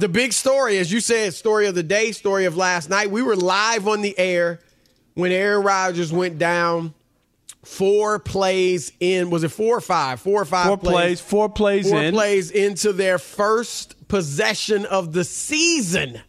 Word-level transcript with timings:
The 0.00 0.08
big 0.08 0.32
story, 0.32 0.78
as 0.78 0.90
you 0.90 0.98
said, 0.98 1.34
story 1.34 1.66
of 1.66 1.74
the 1.74 1.82
day, 1.82 2.12
story 2.12 2.46
of 2.46 2.56
last 2.56 2.88
night. 2.88 3.10
We 3.10 3.20
were 3.22 3.36
live 3.36 3.86
on 3.86 4.00
the 4.00 4.18
air 4.18 4.60
when 5.12 5.30
Aaron 5.30 5.62
Rodgers 5.62 6.10
went 6.10 6.38
down 6.38 6.94
four 7.66 8.18
plays 8.18 8.92
in. 8.98 9.28
Was 9.28 9.44
it 9.44 9.50
four 9.50 9.76
or 9.76 9.80
five? 9.82 10.18
Four 10.18 10.40
or 10.40 10.44
five 10.46 10.68
Four 10.68 10.78
plays, 10.78 11.20
four 11.20 11.50
plays 11.50 11.90
four 11.90 12.02
in. 12.02 12.14
plays 12.14 12.50
into 12.50 12.94
their 12.94 13.18
first 13.18 14.08
possession 14.08 14.86
of 14.86 15.12
the 15.12 15.22
season. 15.22 16.22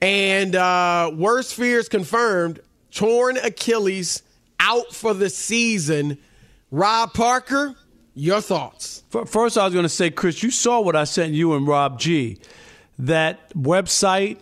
And 0.00 0.54
uh, 0.54 1.10
worst 1.16 1.54
fears 1.54 1.88
confirmed 1.88 2.60
torn 2.92 3.38
Achilles 3.38 4.22
out 4.60 4.94
for 4.94 5.14
the 5.14 5.30
season. 5.30 6.16
Rob 6.70 7.12
Parker, 7.12 7.74
your 8.14 8.40
thoughts? 8.40 9.02
First, 9.26 9.58
I 9.58 9.64
was 9.64 9.72
going 9.72 9.82
to 9.82 9.88
say, 9.88 10.10
Chris, 10.10 10.44
you 10.44 10.52
saw 10.52 10.80
what 10.80 10.94
I 10.94 11.02
sent 11.02 11.34
you 11.34 11.54
and 11.54 11.66
Rob 11.66 11.98
G. 11.98 12.38
That 12.98 13.50
website. 13.54 14.38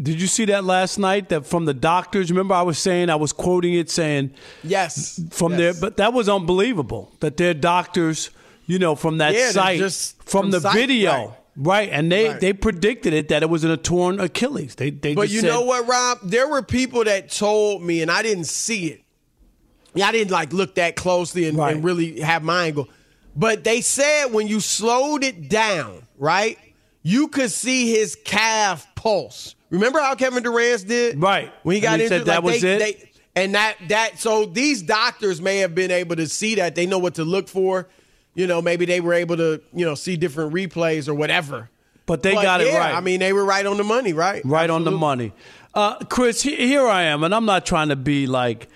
Did 0.00 0.20
you 0.20 0.26
see 0.26 0.44
that 0.46 0.64
last 0.64 0.98
night? 0.98 1.28
That 1.28 1.46
from 1.46 1.64
the 1.66 1.74
doctors. 1.74 2.30
Remember, 2.30 2.54
I 2.54 2.62
was 2.62 2.78
saying 2.78 3.10
I 3.10 3.14
was 3.16 3.32
quoting 3.32 3.74
it, 3.74 3.88
saying 3.90 4.32
Yes. 4.62 5.20
from 5.30 5.52
yes. 5.52 5.58
there, 5.58 5.74
but 5.80 5.96
that 5.98 6.12
was 6.12 6.28
unbelievable. 6.28 7.12
That 7.20 7.36
their 7.36 7.54
doctors, 7.54 8.30
you 8.66 8.78
know, 8.78 8.96
from 8.96 9.18
that 9.18 9.34
Yeah, 9.34 9.50
site, 9.52 9.78
just 9.78 10.16
from, 10.24 10.42
from 10.42 10.50
the 10.50 10.60
site, 10.60 10.74
video, 10.74 11.10
right. 11.12 11.30
right. 11.56 11.88
And 11.92 12.10
they 12.10 12.28
Right. 12.28 12.40
they 12.40 12.52
predicted 12.52 13.12
it 13.14 13.28
that 13.28 13.42
it 13.44 13.48
was 13.48 13.62
in 13.64 13.70
a 13.70 13.76
torn 13.76 14.18
Achilles. 14.18 14.74
They 14.74 14.90
they. 14.90 15.14
But 15.14 15.30
you 15.30 15.40
said- 15.40 15.48
know 15.50 15.62
what, 15.62 15.86
Rob? 15.86 16.18
There 16.24 16.48
were 16.48 16.62
people 16.62 17.04
that 17.04 17.30
told 17.30 17.82
me, 17.82 18.02
and 18.02 18.10
I 18.10 18.22
didn't 18.22 18.44
see 18.46 18.86
it. 18.86 19.00
Yeah, 19.94 20.08
I 20.08 20.12
didn't 20.12 20.32
like 20.32 20.52
look 20.52 20.74
that 20.74 20.96
closely 20.96 21.46
and, 21.46 21.56
Right. 21.56 21.72
and 21.76 21.84
really 21.84 22.18
have 22.20 22.42
my 22.42 22.66
angle. 22.66 22.88
But 23.36 23.62
they 23.62 23.80
said 23.80 24.32
when 24.32 24.48
you 24.48 24.58
slowed 24.58 25.22
it 25.22 25.48
down, 25.48 26.02
right, 26.18 26.58
you 27.04 27.28
could 27.28 27.52
see 27.52 27.90
his 27.92 28.16
calf 28.24 28.92
pulse. 28.96 29.54
Remember 29.70 30.00
how 30.00 30.14
Kevin 30.16 30.42
Durant 30.42 30.88
did? 30.88 31.20
Right. 31.22 31.52
When 31.62 31.76
he 31.76 31.80
got 31.80 32.00
he 32.00 32.08
said 32.08 32.24
that 32.24 32.42
like, 32.42 32.54
was 32.54 32.62
they- 32.62 32.74
it? 32.74 32.78
they- 32.78 33.10
and 33.36 33.54
that 33.56 33.76
that 33.88 34.20
so 34.20 34.44
these 34.46 34.80
doctors 34.82 35.40
may 35.40 35.58
have 35.58 35.74
been 35.74 35.90
able 35.90 36.14
to 36.16 36.26
see 36.28 36.54
that. 36.56 36.74
They 36.76 36.86
know 36.86 36.98
what 36.98 37.16
to 37.16 37.24
look 37.24 37.48
for. 37.48 37.88
You 38.34 38.46
know, 38.46 38.62
maybe 38.62 38.84
they 38.84 39.00
were 39.00 39.12
able 39.14 39.36
to, 39.36 39.60
you 39.72 39.84
know, 39.84 39.94
see 39.94 40.16
different 40.16 40.52
replays 40.52 41.08
or 41.08 41.14
whatever. 41.14 41.68
But 42.06 42.22
they 42.22 42.34
got 42.34 42.60
it 42.60 42.72
right. 42.72 42.94
I 42.94 43.00
mean, 43.00 43.20
they 43.20 43.32
were 43.32 43.44
right 43.44 43.64
on 43.66 43.76
the 43.76 43.84
money, 43.84 44.12
right? 44.12 44.44
right 44.44 44.68
on 44.70 44.84
the 44.84 44.90
money. 44.92 45.32
Uh, 45.74 45.96
Chris, 46.04 46.42
he- 46.42 46.54
here 46.56 46.86
I 46.86 47.04
am, 47.04 47.24
and 47.24 47.34
I'm 47.34 47.44
not 47.44 47.66
trying 47.66 47.88
to 47.88 47.96
be 47.96 48.26
like 48.28 48.68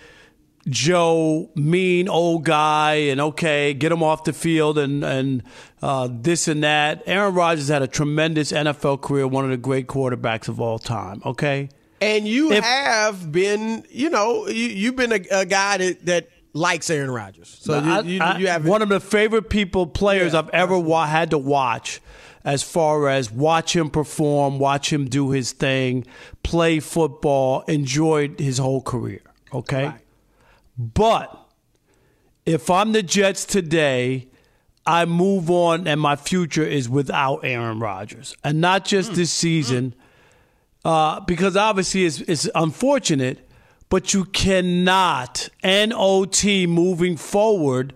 Joe, 0.70 1.50
mean 1.54 2.08
old 2.08 2.44
guy, 2.44 2.94
and 2.94 3.20
okay, 3.20 3.74
get 3.74 3.90
him 3.92 4.02
off 4.02 4.24
the 4.24 4.32
field 4.32 4.78
and 4.78 5.02
and 5.04 5.42
uh, 5.82 6.08
this 6.10 6.48
and 6.48 6.62
that. 6.62 7.02
Aaron 7.06 7.34
Rodgers 7.34 7.68
had 7.68 7.82
a 7.82 7.86
tremendous 7.86 8.52
NFL 8.52 9.00
career, 9.00 9.26
one 9.26 9.44
of 9.44 9.50
the 9.50 9.56
great 9.56 9.86
quarterbacks 9.86 10.48
of 10.48 10.60
all 10.60 10.78
time. 10.78 11.22
Okay, 11.24 11.68
And 12.00 12.26
you 12.28 12.52
If- 12.52 12.64
have 12.64 13.30
been, 13.32 13.84
you 13.90 14.10
know, 14.10 14.46
you, 14.48 14.54
you've 14.68 14.96
been 14.96 15.12
a, 15.12 15.20
a 15.30 15.46
guy 15.46 15.78
that, 15.78 16.06
that 16.06 16.28
likes 16.52 16.90
Aaron 16.90 17.10
Rodgers. 17.10 17.56
So 17.60 17.78
you, 17.78 17.90
I- 17.90 18.00
you, 18.34 18.40
you 18.42 18.46
have 18.48 18.66
one 18.66 18.82
of 18.82 18.88
the 18.88 19.00
favorite 19.00 19.48
people 19.50 19.86
players 19.86 20.32
Yeah, 20.32 20.40
I've 20.40 20.50
ever 20.50 20.78
wa- 20.78 21.06
had 21.06 21.30
to 21.30 21.38
watch. 21.38 22.00
As 22.44 22.62
far 22.62 23.08
as 23.08 23.30
watch 23.30 23.76
him 23.76 23.90
perform, 23.90 24.58
watch 24.58 24.90
him 24.92 25.06
do 25.06 25.30
his 25.32 25.52
thing, 25.52 26.06
play 26.42 26.80
football, 26.80 27.60
enjoyed 27.62 28.38
his 28.40 28.56
whole 28.58 28.80
career. 28.80 29.20
Okay, 29.52 29.92
but 30.78 31.48
if 32.46 32.70
I'm 32.70 32.92
the 32.92 33.02
Jets 33.02 33.44
today, 33.44 34.28
I 34.86 35.04
move 35.04 35.50
on 35.50 35.86
and 35.86 36.00
my 36.00 36.16
future 36.16 36.64
is 36.64 36.88
without 36.88 37.40
Aaron 37.44 37.80
Rodgers. 37.80 38.34
And 38.42 38.60
not 38.60 38.86
just 38.86 39.14
this 39.14 39.30
season, 39.30 39.94
uh, 40.84 41.20
because 41.20 41.56
obviously 41.56 42.06
it's, 42.06 42.20
it's 42.22 42.48
unfortunate, 42.54 43.46
but 43.90 44.14
you 44.14 44.24
cannot, 44.24 45.48
NOT 45.62 46.44
moving 46.44 47.16
forward, 47.16 47.92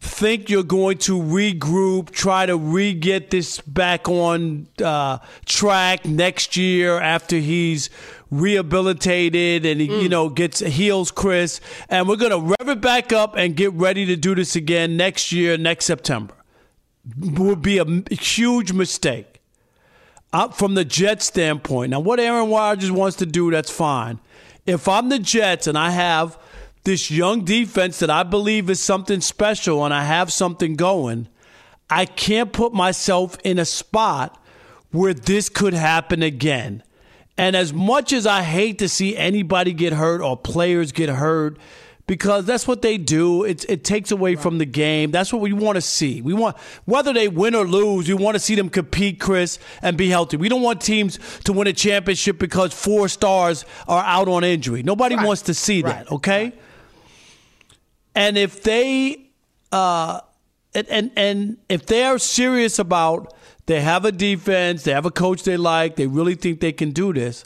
think 0.00 0.50
you're 0.50 0.62
going 0.62 0.98
to 0.98 1.18
regroup, 1.18 2.10
try 2.10 2.44
to 2.44 2.56
re 2.56 2.92
get 2.92 3.30
this 3.30 3.60
back 3.62 4.08
on 4.08 4.68
uh, 4.82 5.18
track 5.46 6.04
next 6.04 6.56
year 6.56 7.00
after 7.00 7.36
he's 7.36 7.88
rehabilitated 8.30 9.64
and 9.66 9.80
he, 9.80 10.02
you 10.02 10.08
know, 10.08 10.28
gets 10.28 10.60
heals 10.60 11.10
Chris, 11.10 11.60
and 11.88 12.08
we're 12.08 12.16
gonna 12.16 12.38
rev 12.38 12.68
it 12.68 12.80
back 12.80 13.12
up 13.12 13.36
and 13.36 13.56
get 13.56 13.72
ready 13.72 14.06
to 14.06 14.16
do 14.16 14.34
this 14.34 14.56
again 14.56 14.96
next 14.96 15.32
year, 15.32 15.56
next 15.56 15.84
September. 15.84 16.34
Would 17.18 17.62
be 17.62 17.78
a 17.78 18.14
huge 18.14 18.72
mistake. 18.72 19.40
Uh, 20.32 20.48
from 20.48 20.74
the 20.74 20.84
Jets 20.84 21.26
standpoint, 21.26 21.90
now 21.90 22.00
what 22.00 22.18
Aaron 22.18 22.50
Rodgers 22.50 22.90
wants 22.90 23.16
to 23.18 23.26
do, 23.26 23.50
that's 23.52 23.70
fine. 23.70 24.18
If 24.66 24.88
I'm 24.88 25.08
the 25.08 25.18
Jets 25.18 25.66
and 25.66 25.78
I 25.78 25.90
have 25.90 26.38
this 26.84 27.10
young 27.10 27.44
defense 27.44 27.98
that 28.00 28.10
I 28.10 28.22
believe 28.22 28.68
is 28.68 28.80
something 28.80 29.20
special 29.20 29.84
and 29.84 29.94
I 29.94 30.04
have 30.04 30.32
something 30.32 30.74
going, 30.74 31.28
I 31.90 32.04
can't 32.06 32.52
put 32.52 32.72
myself 32.72 33.36
in 33.44 33.58
a 33.58 33.64
spot 33.64 34.42
where 34.90 35.14
this 35.14 35.48
could 35.48 35.74
happen 35.74 36.22
again. 36.22 36.82
And 37.36 37.56
as 37.56 37.72
much 37.72 38.12
as 38.12 38.26
I 38.26 38.42
hate 38.42 38.78
to 38.78 38.88
see 38.88 39.16
anybody 39.16 39.72
get 39.72 39.92
hurt 39.92 40.20
or 40.20 40.36
players 40.36 40.92
get 40.92 41.08
hurt, 41.08 41.58
because 42.06 42.44
that's 42.44 42.68
what 42.68 42.82
they 42.82 42.98
do. 42.98 43.44
It, 43.44 43.64
it 43.68 43.84
takes 43.84 44.10
away 44.10 44.34
right. 44.34 44.42
from 44.42 44.58
the 44.58 44.66
game. 44.66 45.10
That's 45.10 45.32
what 45.32 45.40
we 45.40 45.52
want 45.52 45.76
to 45.76 45.80
see. 45.80 46.20
We 46.20 46.34
want 46.34 46.56
whether 46.84 47.12
they 47.12 47.28
win 47.28 47.54
or 47.54 47.66
lose, 47.66 48.08
we 48.08 48.14
want 48.14 48.34
to 48.34 48.38
see 48.38 48.54
them 48.54 48.68
compete, 48.68 49.20
Chris, 49.20 49.58
and 49.82 49.96
be 49.96 50.08
healthy. 50.10 50.36
We 50.36 50.48
don't 50.48 50.62
want 50.62 50.80
teams 50.80 51.18
to 51.44 51.52
win 51.52 51.66
a 51.66 51.72
championship 51.72 52.38
because 52.38 52.74
four 52.74 53.08
stars 53.08 53.64
are 53.88 54.04
out 54.04 54.28
on 54.28 54.44
injury. 54.44 54.82
Nobody 54.82 55.16
right. 55.16 55.26
wants 55.26 55.42
to 55.42 55.54
see 55.54 55.82
right. 55.82 56.04
that. 56.04 56.12
Okay. 56.12 56.52
And 58.14 58.36
if 58.36 58.62
they, 58.62 59.30
uh, 59.72 60.20
and, 60.74 60.88
and 60.88 61.10
and 61.16 61.56
if 61.68 61.86
they 61.86 62.04
are 62.04 62.18
serious 62.18 62.78
about 62.78 63.32
they 63.66 63.80
have 63.80 64.04
a 64.04 64.12
defense, 64.12 64.84
they 64.84 64.92
have 64.92 65.06
a 65.06 65.10
coach 65.10 65.42
they 65.42 65.56
like, 65.56 65.96
they 65.96 66.06
really 66.06 66.34
think 66.34 66.60
they 66.60 66.72
can 66.72 66.90
do 66.90 67.12
this 67.12 67.44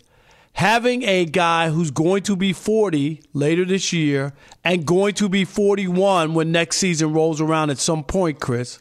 having 0.59 1.05
a 1.05 1.25
guy 1.25 1.71
who's 1.71 1.93
going 1.93 2.21
to 2.21 2.35
be 2.35 2.53
40 2.53 3.23
later 3.33 3.65
this 3.65 3.93
year 3.93 4.33
and 4.65 4.85
going 4.85 5.15
to 5.15 5.29
be 5.29 5.45
41 5.45 6.35
when 6.35 6.51
next 6.51 6.79
season 6.79 7.13
rolls 7.13 7.41
around 7.41 7.71
at 7.71 7.79
some 7.79 8.03
point, 8.03 8.41
Chris, 8.41 8.81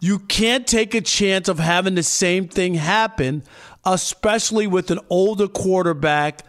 you 0.00 0.18
can't 0.18 0.66
take 0.66 0.94
a 0.94 1.02
chance 1.02 1.46
of 1.46 1.58
having 1.58 1.94
the 1.94 2.02
same 2.02 2.48
thing 2.48 2.72
happen, 2.72 3.42
especially 3.84 4.66
with 4.66 4.90
an 4.90 4.98
older 5.10 5.46
quarterback 5.46 6.40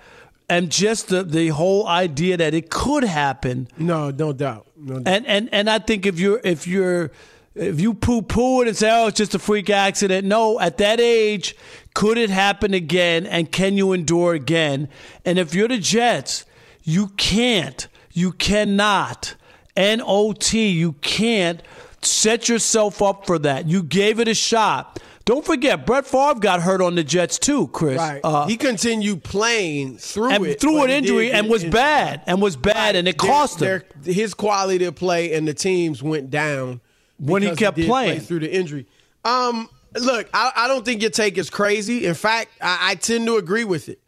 and 0.48 0.72
just 0.72 1.10
the, 1.10 1.22
the 1.22 1.50
whole 1.50 1.86
idea 1.86 2.38
that 2.38 2.54
it 2.54 2.70
could 2.70 3.04
happen. 3.04 3.68
No, 3.78 4.10
no 4.10 4.32
doubt. 4.32 4.68
No 4.78 5.00
doubt. 5.00 5.14
And 5.14 5.28
and 5.28 5.50
and 5.52 5.70
I 5.70 5.80
think 5.80 6.06
if 6.06 6.18
you're 6.18 6.40
if 6.46 6.66
you're 6.66 7.12
if 7.60 7.82
you 7.82 7.94
poo 7.94 8.22
poo 8.22 8.62
it 8.62 8.68
and 8.68 8.78
say, 8.78 8.90
oh, 8.92 9.08
it's 9.08 9.18
just 9.18 9.36
a 9.36 9.40
freak 9.40 9.70
accident, 9.70 10.26
no, 10.26 10.60
at 10.60 10.78
that 10.78 11.00
age, 11.00 11.56
could 11.94 12.18
it 12.18 12.30
happen 12.30 12.74
again? 12.74 13.26
And 13.26 13.52
can 13.52 13.76
you 13.76 13.92
endure 13.92 14.34
again? 14.34 14.88
And 15.26 15.38
if 15.38 15.54
you're 15.54 15.68
the 15.68 15.78
Jets, 15.78 16.46
you 16.84 17.08
can't, 17.18 17.88
you 18.14 18.32
cannot, 18.32 19.36
N 19.76 20.02
O 20.04 20.34
T, 20.34 20.70
you 20.70 20.94
can't 20.94 21.62
set 22.02 22.48
yourself 22.48 23.02
up 23.02 23.26
for 23.26 23.38
that. 23.40 23.68
You 23.68 23.84
gave 23.84 24.20
it 24.20 24.28
a 24.28 24.34
shot. 24.34 25.02
Don't 25.26 25.46
forget, 25.46 25.86
Brett 25.86 26.08
Favre 26.08 26.40
got 26.40 26.62
hurt 26.62 26.82
on 26.82 26.96
the 26.96 27.04
Jets 27.04 27.38
too, 27.38 27.68
Chris. 27.68 27.98
Right. 27.98 28.22
Uh, 28.24 28.48
he 28.48 28.58
continued 28.58 29.24
playing 29.24 29.98
through 29.98 30.32
and 30.32 30.46
it, 30.46 30.60
through 30.60 30.84
an 30.84 30.90
injury 30.90 31.32
and 31.32 31.50
was 31.50 31.64
bad 31.64 32.24
and 32.26 32.42
was 32.42 32.56
bad 32.56 32.76
right. 32.76 32.96
and 32.96 33.08
it 33.08 33.18
cost 33.18 33.62
him. 33.62 33.84
His 34.04 34.34
quality 34.34 34.86
of 34.86 34.96
play 34.96 35.34
and 35.34 35.48
the 35.48 35.54
teams 35.54 36.02
went 36.02 36.32
down 36.32 36.82
when 37.20 37.42
he 37.42 37.56
kept 37.56 37.78
he 37.78 37.86
playing 37.86 38.18
play 38.18 38.26
through 38.26 38.40
the 38.40 38.52
injury. 38.52 38.88
Um, 39.24 39.70
look, 39.96 40.30
I, 40.34 40.52
I, 40.56 40.68
don't 40.68 40.86
think 40.86 41.02
your 41.02 41.12
take 41.12 41.38
is 41.38 41.50
crazy. 41.50 42.06
In 42.06 42.14
fact, 42.14 42.52
I, 42.62 42.92
I 42.92 42.96
tend 42.96 43.28
to 43.28 43.38
agree 43.38 43.66
with 43.66 43.90
it. 43.90 44.02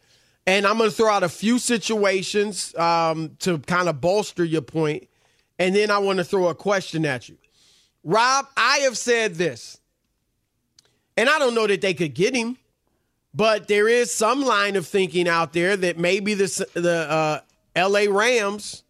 And 0.46 0.66
I'm 0.66 0.78
going 0.78 0.90
to 0.90 0.96
throw 0.96 1.10
out 1.10 1.22
a 1.22 1.28
few 1.28 1.58
situations 1.58 2.74
um, 2.74 3.36
to 3.40 3.58
kind 3.58 3.88
of 3.88 4.00
bolster 4.00 4.44
your 4.44 4.62
point, 4.62 5.08
and 5.56 5.76
then 5.76 5.88
I 5.88 5.98
want 5.98 6.18
to 6.18 6.24
throw 6.24 6.48
a 6.48 6.54
question 6.54 7.06
at 7.06 7.28
you. 7.28 7.36
Rob, 8.02 8.46
I 8.56 8.78
have 8.78 8.98
said 8.98 9.36
this, 9.36 9.78
and 11.16 11.28
I 11.28 11.38
don't 11.38 11.54
know 11.54 11.68
that 11.68 11.80
they 11.80 11.94
could 11.94 12.14
get 12.14 12.34
him, 12.34 12.58
but 13.32 13.68
there 13.68 13.88
is 13.88 14.12
some 14.12 14.42
line 14.42 14.74
of 14.74 14.84
thinking 14.84 15.28
out 15.28 15.52
there 15.52 15.76
that 15.76 15.96
maybe 15.96 16.34
the 16.34 16.66
the 16.74 17.08
uh, 17.08 17.40
L.A. 17.76 18.08
Rams 18.08 18.82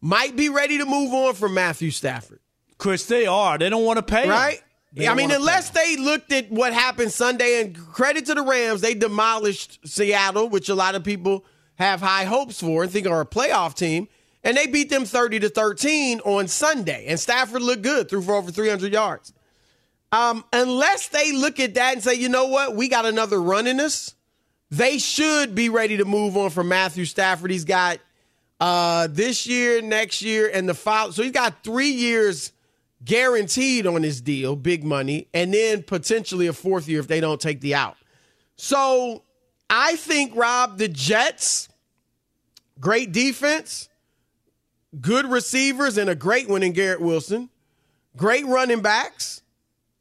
might 0.00 0.34
be 0.34 0.48
ready 0.48 0.78
to 0.78 0.84
move 0.84 1.12
on 1.12 1.34
from 1.34 1.54
Matthew 1.54 1.92
Stafford. 1.92 2.40
Chris, 2.78 3.06
they 3.06 3.26
are. 3.26 3.58
They 3.58 3.68
don't 3.68 3.84
want 3.84 3.98
to 3.98 4.02
pay. 4.02 4.28
Right? 4.28 4.62
I 5.06 5.14
mean, 5.14 5.30
unless 5.30 5.70
they 5.70 5.96
looked 5.96 6.32
at 6.32 6.50
what 6.50 6.72
happened 6.72 7.12
Sunday, 7.12 7.60
and 7.60 7.76
credit 7.76 8.26
to 8.26 8.34
the 8.34 8.42
Rams, 8.42 8.80
they 8.80 8.94
demolished 8.94 9.86
Seattle, 9.86 10.48
which 10.48 10.68
a 10.68 10.74
lot 10.74 10.94
of 10.94 11.04
people 11.04 11.44
have 11.76 12.00
high 12.00 12.24
hopes 12.24 12.60
for 12.60 12.82
and 12.82 12.90
think 12.90 13.06
are 13.06 13.20
a 13.20 13.26
playoff 13.26 13.74
team. 13.74 14.08
And 14.42 14.56
they 14.56 14.66
beat 14.66 14.88
them 14.88 15.04
30 15.04 15.40
to 15.40 15.48
13 15.48 16.20
on 16.20 16.48
Sunday. 16.48 17.06
And 17.08 17.18
Stafford 17.18 17.60
looked 17.60 17.82
good, 17.82 18.08
threw 18.08 18.22
for 18.22 18.36
over 18.36 18.50
300 18.50 18.92
yards. 18.92 19.32
Um, 20.10 20.44
unless 20.52 21.08
they 21.08 21.32
look 21.32 21.60
at 21.60 21.74
that 21.74 21.94
and 21.94 22.02
say, 22.02 22.14
you 22.14 22.28
know 22.28 22.46
what, 22.46 22.74
we 22.74 22.88
got 22.88 23.04
another 23.04 23.42
run 23.42 23.66
in 23.66 23.78
us, 23.78 24.14
they 24.70 24.98
should 24.98 25.54
be 25.54 25.68
ready 25.68 25.98
to 25.98 26.04
move 26.04 26.36
on 26.36 26.50
from 26.50 26.68
Matthew 26.68 27.04
Stafford. 27.04 27.50
He's 27.50 27.64
got 27.64 27.98
uh, 28.60 29.08
this 29.10 29.46
year, 29.46 29.82
next 29.82 30.22
year, 30.22 30.50
and 30.52 30.68
the 30.68 30.74
follow. 30.74 31.10
So 31.10 31.22
he's 31.22 31.32
got 31.32 31.62
three 31.62 31.90
years 31.90 32.52
guaranteed 33.04 33.86
on 33.86 34.02
his 34.02 34.20
deal, 34.20 34.56
big 34.56 34.84
money, 34.84 35.28
and 35.32 35.54
then 35.54 35.82
potentially 35.82 36.46
a 36.46 36.52
fourth 36.52 36.88
year 36.88 37.00
if 37.00 37.08
they 37.08 37.20
don't 37.20 37.40
take 37.40 37.60
the 37.60 37.74
out. 37.74 37.96
So 38.56 39.22
I 39.70 39.96
think, 39.96 40.34
Rob, 40.34 40.78
the 40.78 40.88
Jets, 40.88 41.68
great 42.80 43.12
defense, 43.12 43.88
good 45.00 45.26
receivers, 45.26 45.98
and 45.98 46.10
a 46.10 46.14
great 46.14 46.48
one 46.48 46.62
in 46.62 46.72
Garrett 46.72 47.00
Wilson, 47.00 47.50
great 48.16 48.46
running 48.46 48.80
backs, 48.80 49.42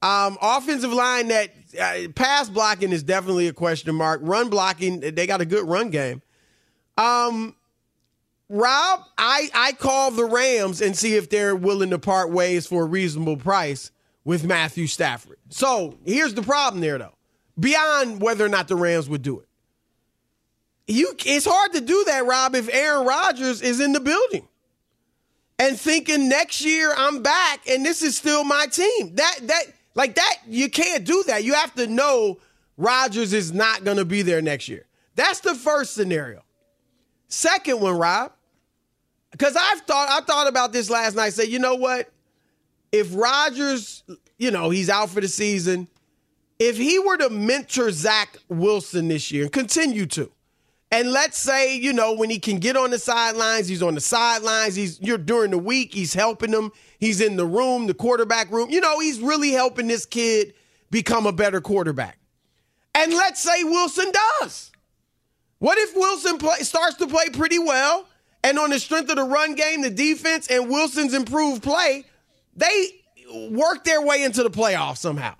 um, 0.01 0.37
offensive 0.41 0.93
line 0.93 1.27
that 1.29 1.51
uh, 1.79 2.07
pass 2.15 2.49
blocking 2.49 2.91
is 2.91 3.03
definitely 3.03 3.47
a 3.47 3.53
question 3.53 3.93
mark. 3.95 4.21
Run 4.23 4.49
blocking, 4.49 4.99
they 4.99 5.27
got 5.27 5.41
a 5.41 5.45
good 5.45 5.67
run 5.67 5.89
game. 5.89 6.21
Um, 6.97 7.55
Rob, 8.49 9.03
I, 9.17 9.49
I 9.53 9.71
call 9.73 10.11
the 10.11 10.25
Rams 10.25 10.81
and 10.81 10.95
see 10.95 11.15
if 11.15 11.29
they're 11.29 11.55
willing 11.55 11.89
to 11.89 11.99
part 11.99 12.31
ways 12.31 12.65
for 12.65 12.83
a 12.83 12.87
reasonable 12.87 13.37
price 13.37 13.91
with 14.23 14.45
Matthew 14.45 14.87
Stafford. 14.87 15.37
So 15.49 15.97
here's 16.05 16.33
the 16.33 16.41
problem 16.41 16.81
there, 16.81 16.97
though. 16.97 17.15
Beyond 17.59 18.21
whether 18.21 18.45
or 18.45 18.49
not 18.49 18.67
the 18.67 18.75
Rams 18.75 19.09
would 19.09 19.21
do 19.21 19.39
it, 19.39 19.47
you 20.87 21.13
it's 21.25 21.45
hard 21.45 21.73
to 21.73 21.81
do 21.81 22.03
that, 22.07 22.25
Rob, 22.25 22.55
if 22.55 22.69
Aaron 22.71 23.05
Rodgers 23.05 23.61
is 23.61 23.79
in 23.79 23.93
the 23.93 23.99
building 23.99 24.47
and 25.59 25.77
thinking 25.77 26.29
next 26.29 26.61
year 26.61 26.93
I'm 26.95 27.21
back 27.21 27.67
and 27.69 27.85
this 27.85 28.01
is 28.01 28.17
still 28.17 28.43
my 28.43 28.67
team. 28.67 29.15
That 29.15 29.39
that 29.43 29.63
like 29.95 30.15
that 30.15 30.35
you 30.47 30.69
can't 30.69 31.03
do 31.03 31.23
that. 31.27 31.43
You 31.43 31.55
have 31.55 31.73
to 31.75 31.87
know 31.87 32.39
Rodgers 32.77 33.33
is 33.33 33.51
not 33.51 33.83
going 33.83 33.97
to 33.97 34.05
be 34.05 34.21
there 34.21 34.41
next 34.41 34.69
year. 34.69 34.85
That's 35.15 35.39
the 35.39 35.55
first 35.55 35.93
scenario. 35.93 36.43
Second 37.27 37.81
one, 37.81 37.97
Rob, 37.97 38.31
because 39.31 39.55
I've 39.55 39.81
thought 39.81 40.09
I 40.09 40.25
thought 40.25 40.47
about 40.47 40.73
this 40.73 40.89
last 40.89 41.15
night. 41.15 41.33
Say, 41.33 41.45
you 41.45 41.59
know 41.59 41.75
what? 41.75 42.11
If 42.91 43.13
Rodgers, 43.13 44.03
you 44.37 44.51
know, 44.51 44.69
he's 44.69 44.89
out 44.89 45.09
for 45.09 45.21
the 45.21 45.27
season. 45.27 45.87
If 46.59 46.77
he 46.77 46.97
were 46.99 47.17
to 47.17 47.29
mentor 47.29 47.91
Zach 47.91 48.37
Wilson 48.49 49.09
this 49.09 49.31
year 49.31 49.43
and 49.43 49.51
continue 49.51 50.07
to, 50.07 50.31
and 50.91 51.11
let's 51.11 51.37
say, 51.37 51.77
you 51.77 51.93
know, 51.93 52.13
when 52.13 52.29
he 52.29 52.39
can 52.39 52.57
get 52.57 52.75
on 52.75 52.89
the 52.89 52.97
sidelines, 52.97 53.67
he's 53.67 53.83
on 53.83 53.93
the 53.93 54.01
sidelines. 54.01 54.75
He's 54.75 54.99
you're 55.01 55.17
during 55.17 55.51
the 55.51 55.57
week, 55.57 55.93
he's 55.93 56.13
helping 56.13 56.51
him, 56.51 56.71
He's 56.99 57.21
in 57.21 57.35
the 57.35 57.45
room, 57.45 57.87
the 57.87 57.93
quarterback 57.93 58.51
room. 58.51 58.69
You 58.69 58.81
know, 58.81 58.99
he's 58.99 59.19
really 59.19 59.51
helping 59.51 59.87
this 59.87 60.05
kid 60.05 60.53
become 60.89 61.25
a 61.25 61.31
better 61.31 61.61
quarterback. 61.61 62.17
And 62.95 63.13
let's 63.13 63.39
say 63.39 63.63
Wilson 63.63 64.11
does. 64.39 64.71
What 65.59 65.77
if 65.77 65.95
Wilson 65.95 66.37
play, 66.37 66.59
starts 66.59 66.95
to 66.97 67.07
play 67.07 67.29
pretty 67.31 67.59
well? 67.59 68.07
And 68.47 68.57
on 68.57 68.69
the 68.69 68.79
strength 68.79 69.09
of 69.09 69.17
the 69.17 69.23
run 69.23 69.55
game, 69.55 69.81
the 69.81 69.89
defense, 69.89 70.47
and 70.47 70.69
Wilson's 70.69 71.13
improved 71.13 71.61
play, 71.61 72.05
they 72.55 72.91
work 73.51 73.83
their 73.83 74.01
way 74.01 74.23
into 74.23 74.41
the 74.41 74.49
playoffs 74.49 74.99
somehow. 74.99 75.35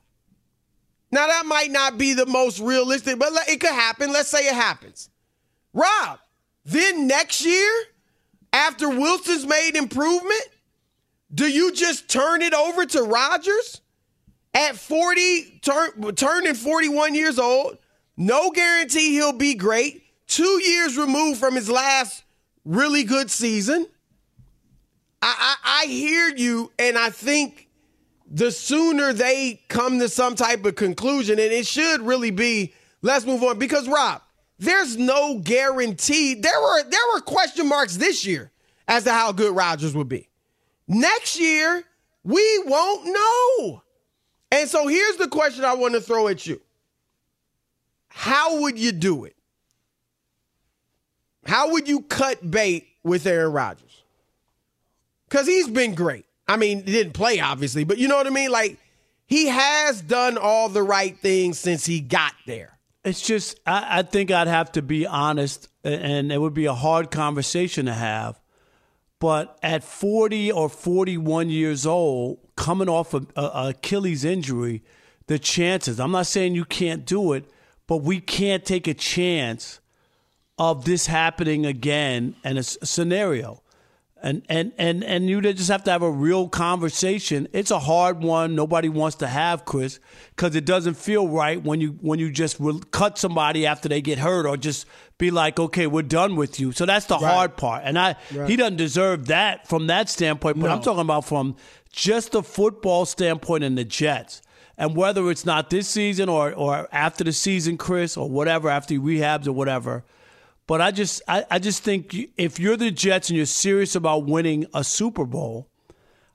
Now, 1.10 1.28
that 1.28 1.46
might 1.46 1.72
not 1.72 1.98
be 1.98 2.14
the 2.14 2.26
most 2.26 2.60
realistic, 2.60 3.18
but 3.18 3.32
it 3.48 3.62
could 3.62 3.72
happen. 3.72 4.12
Let's 4.12 4.28
say 4.28 4.40
it 4.40 4.54
happens. 4.54 5.10
Rob, 5.74 6.20
then 6.66 7.08
next 7.08 7.46
year, 7.46 7.72
after 8.52 8.90
Wilson's 8.90 9.48
made 9.48 9.78
improvement, 9.78 10.50
do 11.34 11.48
you 11.48 11.72
just 11.72 12.10
turn 12.10 12.42
it 12.42 12.54
over 12.54 12.86
to 12.88 13.04
Rodgers 13.04 13.80
at 14.54 14.76
40, 14.76 15.62
turn, 15.62 16.14
turning 16.16 16.56
41 16.56 17.16
years 17.16 17.40
old? 17.40 17.78
No 18.18 18.52
guarantee 18.52 19.14
he'll 19.14 19.32
be 19.32 19.54
great. 19.54 20.04
Two 20.28 20.62
years 20.62 20.98
removed 20.98 21.40
from 21.40 21.56
his 21.56 21.70
last 21.70 22.26
really 22.68 23.04
good 23.04 23.32
season. 23.32 23.88
I, 25.22 25.56
I, 25.64 25.84
I 25.84 25.86
hear 25.88 26.30
you, 26.36 26.72
and 26.78 26.98
I 26.98 27.10
think 27.10 27.70
the 28.30 28.52
sooner 28.52 29.14
they 29.14 29.62
come 29.70 30.00
to 30.00 30.10
some 30.10 30.36
type 30.36 30.66
of 30.66 30.76
conclusion, 30.76 31.40
and 31.40 31.52
it 31.52 31.66
should 31.66 32.02
really 32.02 32.32
be 32.32 32.74
let's 33.02 33.26
move 33.26 33.42
on. 33.44 33.58
Because 33.58 33.88
Rob, 33.88 34.22
there's 34.60 34.98
no 34.98 35.40
guarantee. 35.40 36.36
There 36.36 36.62
were 36.62 36.84
there 36.84 37.00
were 37.14 37.22
question 37.22 37.68
marks 37.68 37.96
this 37.96 38.26
year 38.26 38.52
as 38.88 39.06
to 39.06 39.12
how 39.12 39.32
good 39.32 39.56
Rodgers 39.56 39.96
would 39.96 40.10
be. 40.10 40.30
Next 40.88 41.40
year, 41.40 41.84
we 42.24 42.64
won't 42.66 43.06
know. 43.06 43.84
And 44.52 44.70
so 44.70 44.88
here's 44.88 45.18
the 45.18 45.28
question 45.28 45.66
I 45.66 45.74
want 45.74 45.94
to 45.94 46.02
throw 46.02 46.28
at 46.28 46.46
you. 46.46 46.62
How 48.10 48.62
would 48.62 48.78
you 48.78 48.92
do 48.92 49.26
it? 49.26 49.37
How 51.48 51.72
would 51.72 51.88
you 51.88 52.02
cut 52.02 52.52
bait 52.52 52.88
with 53.04 53.26
Aaron 53.26 53.54
Rodgers? 53.54 54.04
Because 55.30 55.48
he's 55.48 55.70
been 55.70 55.96
great. 55.96 56.26
I 56.46 56.58
mean, 56.58 56.84
he 56.84 56.92
didn't 56.92 57.14
play, 57.14 57.40
obviously, 57.40 57.86
but 57.86 57.98
you 57.98 58.10
know 58.10 58.18
what 58.18 58.28
I 58.28 58.32
mean? 58.32 58.52
Like, 58.52 58.78
he 59.26 59.48
has 59.48 60.02
done 60.02 60.38
all 60.38 60.68
the 60.68 60.84
right 60.84 61.18
things 61.18 61.58
since 61.58 61.86
he 61.86 62.02
got 62.02 62.34
there. 62.46 62.78
It's 63.06 63.22
just, 63.22 63.60
I, 63.66 64.00
I 64.00 64.02
think 64.02 64.30
I'd 64.30 64.48
have 64.48 64.74
to 64.74 64.82
be 64.82 65.08
honest, 65.08 65.70
and 65.86 66.34
it 66.34 66.40
would 66.40 66.54
be 66.54 66.66
a 66.66 66.74
hard 66.74 67.12
conversation 67.12 67.86
to 67.86 67.94
have. 67.94 68.38
But 69.20 69.58
at 69.64 69.86
40 69.86 70.52
or 70.52 70.68
41 70.68 71.50
years 71.50 71.86
old, 71.86 72.40
coming 72.58 72.90
off 72.90 73.14
a, 73.14 73.26
a 73.38 73.70
Achilles 73.70 74.26
injury, 74.26 74.84
the 75.28 75.40
chances, 75.40 75.98
I'm 75.98 76.12
not 76.12 76.28
saying 76.28 76.56
you 76.56 76.66
can't 76.66 77.06
do 77.06 77.32
it, 77.32 77.46
but 77.88 77.98
we 77.98 78.20
can't 78.20 78.66
take 78.66 78.88
a 78.88 78.94
chance 78.94 79.80
of 80.58 80.86
this 80.86 81.08
happening 81.08 81.66
again 81.66 82.36
and 82.44 82.58
a, 82.58 82.62
a 82.62 82.86
scenario 82.86 83.62
and 84.22 84.42
and 84.50 84.72
and 84.78 85.04
and 85.04 85.30
you 85.30 85.42
just 85.42 85.70
have 85.70 85.84
to 85.84 85.92
have 85.92 86.02
a 86.02 86.10
real 86.10 86.50
conversation. 86.50 87.48
It's 87.54 87.72
a 87.72 87.80
hard 87.80 88.22
one. 88.22 88.56
Nobody 88.56 88.90
wants 88.90 89.18
to 89.18 89.28
have 89.28 89.66
Chris 89.66 90.00
because 90.36 90.56
it 90.56 90.66
doesn't 90.66 90.96
feel 90.96 91.28
right 91.28 91.62
when 91.62 91.82
you 91.82 91.98
when 92.02 92.20
you 92.20 92.32
just 92.32 92.60
cut 92.92 93.18
somebody 93.18 93.66
after 93.66 93.88
they 93.88 94.02
get 94.02 94.20
hurt 94.20 94.46
or 94.46 94.58
just 94.58 94.86
be 95.18 95.32
like, 95.32 95.60
okay, 95.60 95.88
we're 95.88 96.02
done 96.02 96.36
with 96.36 96.60
you. 96.60 96.72
So 96.72 96.86
that's 96.86 97.06
the 97.06 97.16
right. 97.16 97.32
hard 97.32 97.58
part, 97.58 97.84
and 97.86 97.98
I 97.98 98.16
right. 98.34 98.50
he 98.50 98.56
doesn't 98.56 98.78
deserve 98.78 99.28
that 99.28 99.68
from 99.68 99.88
that 99.88 100.10
standpoint. 100.10 100.60
But 100.60 100.68
no. 100.68 100.74
I'm 100.74 100.82
talking 100.82 101.02
about 101.02 101.26
from 101.26 101.56
just 101.92 102.32
the 102.32 102.44
football 102.44 103.06
standpoint 103.06 103.64
in 103.64 103.76
the 103.76 103.86
Jets. 103.86 104.42
And 104.80 104.96
whether 104.96 105.32
it's 105.32 105.44
not 105.44 105.72
this 105.72 105.88
season 105.88 106.30
or, 106.30 106.54
or 106.54 106.88
after 106.92 107.24
the 107.24 107.32
season, 107.34 107.78
Chris, 107.78 108.16
or 108.16 108.30
whatever, 108.30 108.70
after 108.70 108.94
he 108.94 109.00
rehabs 109.00 109.48
or 109.48 109.52
whatever, 109.52 110.04
but 110.68 110.82
I 110.82 110.92
just 110.92 111.22
I, 111.28 111.46
I 111.50 111.60
just 111.60 111.82
think 111.84 112.16
if 112.38 112.60
you're 112.60 112.78
the 112.78 112.92
Jets 112.92 113.30
and 113.30 113.38
you're 113.38 113.46
serious 113.46 113.96
about 113.96 114.26
winning 114.26 114.66
a 114.74 114.84
Super 114.84 115.26
Bowl, 115.26 115.70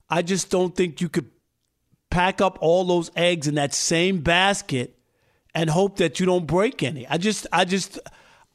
I 0.09 0.23
just 0.23 0.51
don't 0.51 0.75
think 0.75 1.01
you 1.01 1.09
could 1.09 1.31
pack 2.11 2.41
up 2.41 2.59
all 2.61 2.85
those 2.85 3.11
eggs 3.15 3.47
in 3.47 3.55
that 3.57 3.75
same 3.75 4.21
basket 4.21 4.99
and 5.55 5.69
hope 5.69 5.99
that 5.99 6.19
you 6.19 6.27
don't 6.27 6.47
break 6.47 6.83
any. 6.83 7.07
I 7.07 7.19
just 7.19 7.47
I 7.53 7.67
just 7.67 7.99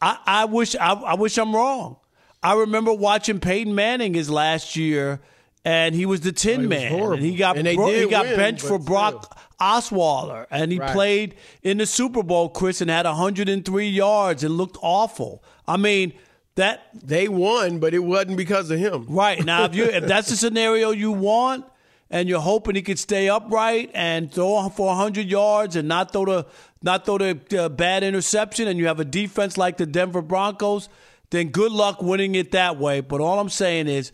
I, 0.02 0.18
I 0.26 0.46
wish 0.46 0.76
I, 0.76 0.94
I 0.94 1.14
wish 1.14 1.38
I'm 1.38 1.56
wrong. 1.56 1.98
I 2.42 2.56
remember 2.56 2.94
watching 2.94 3.40
Peyton 3.40 3.74
Manning 3.76 4.14
his 4.14 4.30
last 4.30 4.76
year 4.76 5.22
and 5.68 5.94
he 5.94 6.06
was 6.06 6.22
the 6.22 6.32
Tin 6.32 6.66
oh, 6.66 6.70
Man. 6.70 6.94
And 6.94 7.22
he 7.22 7.36
got 7.36 7.58
and 7.58 7.76
bro- 7.76 7.88
he 7.88 8.08
got 8.08 8.26
win, 8.26 8.38
benched 8.38 8.66
for 8.66 8.80
Brock 8.80 9.26
still. 9.26 9.44
Osweiler, 9.60 10.46
and 10.50 10.72
he 10.72 10.80
right. 10.80 10.94
played 10.94 11.36
in 11.62 11.78
the 11.78 11.86
Super 11.86 12.24
Bowl, 12.24 12.48
Chris, 12.48 12.80
and 12.80 12.90
had 12.90 13.06
103 13.06 13.90
yards 13.90 14.44
and 14.46 14.56
looked 14.56 14.78
awful. 14.82 15.44
I 15.68 15.76
mean, 15.76 16.14
that 16.56 16.88
they 16.94 17.28
won, 17.28 17.80
but 17.80 17.94
it 17.94 18.00
wasn't 18.00 18.38
because 18.38 18.72
of 18.72 18.80
him. 18.80 19.08
Right 19.10 19.44
now, 19.44 19.66
if 19.66 19.76
you 19.76 19.84
if 19.84 20.04
that's 20.08 20.30
the 20.30 20.38
scenario 20.38 20.92
you 20.92 21.12
want, 21.12 21.66
and 22.10 22.30
you're 22.30 22.40
hoping 22.40 22.76
he 22.76 22.82
could 22.82 23.00
stay 23.00 23.28
upright 23.28 23.92
and 23.94 24.32
throw 24.32 24.70
for 24.70 24.88
100 24.88 25.28
yards 25.28 25.76
and 25.76 25.90
not 25.90 26.14
throw 26.14 26.24
the 26.24 26.46
not 26.82 27.06
throw 27.06 27.18
the 27.18 27.66
uh, 27.66 27.68
bad 27.68 28.04
interception, 28.04 28.70
and 28.70 28.80
you 28.80 28.88
have 28.88 29.02
a 29.02 29.06
defense 29.06 29.58
like 29.58 29.76
the 29.76 29.86
Denver 29.86 30.22
Broncos, 30.22 30.88
then 31.30 31.50
good 31.50 31.74
luck 31.74 32.02
winning 32.02 32.36
it 32.36 32.52
that 32.52 32.78
way. 32.78 33.02
But 33.02 33.20
all 33.20 33.40
I'm 33.40 33.50
saying 33.50 33.88
is, 33.90 34.14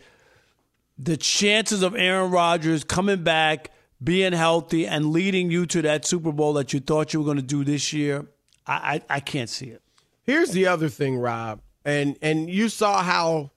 the 0.98 1.16
chances 1.16 1.82
of 1.82 1.94
Aaron 1.94 2.30
Rodgers 2.30 2.84
coming 2.84 3.22
back 3.22 3.70
being 4.02 4.32
healthy 4.32 4.86
and 4.86 5.10
leading 5.10 5.50
you 5.50 5.66
to 5.66 5.82
that 5.82 6.04
Super 6.04 6.32
Bowl 6.32 6.52
that 6.54 6.72
you 6.72 6.80
thought 6.80 7.12
you 7.12 7.20
were 7.20 7.24
going 7.24 7.38
to 7.38 7.42
do 7.42 7.64
this 7.64 7.92
year, 7.92 8.26
I, 8.66 9.00
I, 9.08 9.16
I 9.16 9.20
can't 9.20 9.48
see 9.48 9.66
it. 9.66 9.82
Here's 10.22 10.50
the 10.50 10.66
other 10.66 10.88
thing, 10.88 11.18
Rob, 11.18 11.60
and 11.84 12.16
and 12.22 12.48
you 12.48 12.70
saw 12.70 13.02
how 13.02 13.50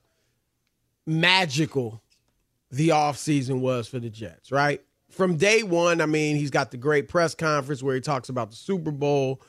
magical 1.06 2.02
the 2.70 2.90
offseason 2.90 3.60
was 3.60 3.88
for 3.88 3.98
the 3.98 4.10
Jets, 4.10 4.52
right? 4.52 4.82
From 5.10 5.36
day 5.36 5.62
one, 5.62 6.02
I 6.02 6.06
mean, 6.06 6.36
he's 6.36 6.50
got 6.50 6.70
the 6.70 6.76
great 6.76 7.08
press 7.08 7.34
conference 7.34 7.82
where 7.82 7.94
he 7.94 8.02
talks 8.02 8.28
about 8.28 8.50
the 8.50 8.56
Super 8.56 8.90
Bowl. 8.90 9.40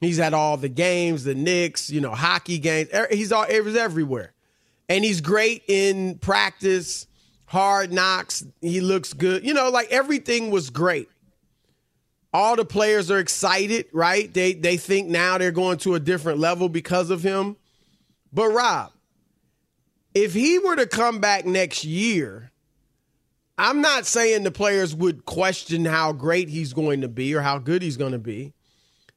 He's 0.00 0.20
at 0.20 0.34
all 0.34 0.58
the 0.58 0.68
games, 0.68 1.24
the 1.24 1.34
Knicks, 1.34 1.88
you 1.88 2.02
know, 2.02 2.10
hockey 2.10 2.58
games. 2.58 2.90
Er, 2.92 3.08
he's 3.10 3.32
all 3.32 3.44
it 3.44 3.64
was 3.64 3.74
everywhere. 3.74 4.34
And 4.90 5.02
he's 5.02 5.22
great 5.22 5.62
in 5.66 6.18
practice 6.18 7.06
hard 7.56 7.90
knocks. 7.90 8.44
He 8.60 8.82
looks 8.82 9.14
good. 9.14 9.42
You 9.46 9.54
know, 9.54 9.70
like 9.70 9.90
everything 9.90 10.50
was 10.50 10.68
great. 10.68 11.08
All 12.34 12.54
the 12.54 12.66
players 12.66 13.10
are 13.10 13.18
excited, 13.18 13.86
right? 13.94 14.30
They 14.32 14.52
they 14.52 14.76
think 14.76 15.08
now 15.08 15.38
they're 15.38 15.52
going 15.52 15.78
to 15.78 15.94
a 15.94 16.00
different 16.00 16.38
level 16.38 16.68
because 16.68 17.08
of 17.08 17.22
him. 17.22 17.56
But 18.30 18.48
Rob, 18.50 18.92
if 20.14 20.34
he 20.34 20.58
were 20.58 20.76
to 20.76 20.86
come 20.86 21.18
back 21.18 21.46
next 21.46 21.82
year, 21.82 22.50
I'm 23.56 23.80
not 23.80 24.04
saying 24.04 24.42
the 24.42 24.50
players 24.50 24.94
would 24.94 25.24
question 25.24 25.86
how 25.86 26.12
great 26.12 26.50
he's 26.50 26.74
going 26.74 27.00
to 27.00 27.08
be 27.08 27.34
or 27.34 27.40
how 27.40 27.58
good 27.58 27.80
he's 27.80 27.96
going 27.96 28.12
to 28.12 28.18
be, 28.18 28.52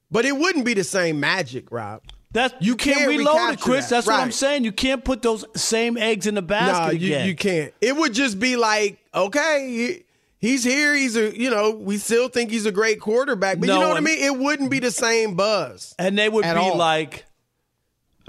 but 0.10 0.24
it 0.24 0.38
wouldn't 0.38 0.64
be 0.64 0.76
the 0.76 0.86
same 0.86 1.20
magic, 1.20 1.74
Rob. 1.74 2.04
That 2.32 2.62
you 2.62 2.76
can't, 2.76 2.98
can't 2.98 3.10
reload 3.10 3.54
it, 3.54 3.60
Chris. 3.60 3.86
That. 3.90 3.96
That's 3.96 4.08
right. 4.08 4.18
what 4.18 4.24
I'm 4.24 4.32
saying. 4.32 4.64
You 4.64 4.72
can't 4.72 5.04
put 5.04 5.24
those 5.24 5.46
same 5.56 5.98
eggs 5.98 6.28
in 6.28 6.36
the 6.36 6.44
basket 6.44 6.86
no, 6.86 6.92
you, 6.92 7.08
again. 7.08 7.28
You 7.28 7.36
can't. 7.36 7.74
It 7.82 7.96
would 7.96 8.14
just 8.14 8.40
be 8.40 8.56
like, 8.56 9.00
okay, 9.16 10.04
he's 10.38 10.64
here. 10.64 10.96
He's 10.96 11.16
a, 11.16 11.36
you 11.36 11.50
know, 11.50 11.72
we 11.72 11.98
still 11.98 12.30
think 12.30 12.52
he's 12.52 12.68
a 12.68 12.72
great 12.72 13.00
quarterback, 13.00 13.60
but 13.60 13.66
no, 13.68 13.76
you 13.76 13.80
know 13.82 13.88
what 13.88 13.98
I 13.98 14.02
mean. 14.02 14.20
It 14.20 14.38
wouldn't 14.38 14.70
be 14.70 14.80
the 14.80 14.92
same 14.92 15.34
buzz, 15.36 15.96
and 15.98 16.18
they 16.18 16.30
would 16.30 16.44
be 16.44 16.50
all. 16.50 16.78
like, 16.78 17.26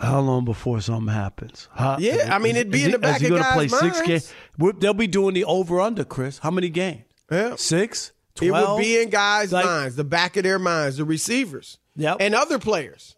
how 0.01 0.21
long 0.21 0.47
before 0.47 0.81
something 0.81 1.13
happens? 1.13 1.69
How, 1.75 1.99
yeah, 1.99 2.35
I 2.35 2.39
mean, 2.39 2.57
it'd 2.57 2.73
be 2.73 2.85
in 2.85 2.93
the 2.93 2.99
back 2.99 3.23
of 3.23 3.29
guys' 3.29 3.53
play 3.53 3.67
minds. 3.67 3.97
six 3.99 4.01
games? 4.03 4.35
They'll 4.81 4.95
be 4.95 5.09
doing 5.09 5.35
the 5.35 5.45
over 5.45 5.81
under, 5.81 6.05
Chris. 6.05 6.39
How 6.39 6.51
many 6.51 6.71
games? 6.71 7.05
Yeah. 7.31 7.57
Six. 7.57 8.13
12? 8.37 8.49
It 8.49 8.73
would 8.73 8.81
be 8.81 9.03
in 9.03 9.11
guys' 9.11 9.53
like, 9.53 9.67
minds, 9.67 9.97
the 9.97 10.05
back 10.05 10.39
of 10.39 10.45
their 10.45 10.59
minds, 10.59 10.97
the 10.97 11.05
receivers, 11.05 11.79
yep. 11.97 12.17
and 12.21 12.35
other 12.35 12.59
players. 12.59 13.17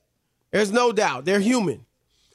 There's 0.53 0.71
no 0.71 0.93
doubt. 0.93 1.25
They're 1.25 1.41
human. 1.41 1.85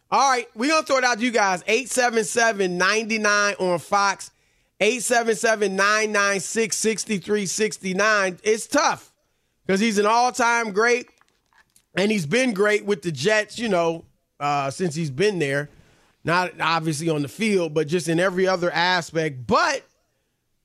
All 0.10 0.30
right, 0.30 0.48
we're 0.56 0.70
going 0.70 0.84
to 0.84 0.88
throw 0.88 0.98
it 0.98 1.04
out 1.04 1.20
to 1.20 1.24
you 1.24 1.32
guys. 1.32 1.64
877 1.68 2.78
99 2.78 3.56
on 3.60 3.80
Fox, 3.80 4.32
877 4.80 5.76
996 5.76 6.76
6369. 6.76 8.40
It's 8.44 8.68
tough 8.68 9.12
because 9.66 9.80
he's 9.82 9.98
an 9.98 10.06
all 10.06 10.32
time 10.32 10.72
great, 10.72 11.10
and 11.96 12.10
he's 12.12 12.26
been 12.26 12.54
great 12.54 12.86
with 12.86 13.02
the 13.02 13.12
Jets, 13.12 13.60
you 13.60 13.68
know, 13.68 14.06
uh, 14.40 14.72
since 14.72 14.96
he's 14.96 15.12
been 15.12 15.40
there. 15.40 15.70
Not 16.24 16.54
obviously 16.60 17.10
on 17.10 17.22
the 17.22 17.28
field, 17.28 17.74
but 17.74 17.88
just 17.88 18.08
in 18.08 18.20
every 18.20 18.48
other 18.48 18.72
aspect. 18.72 19.46
But 19.46 19.84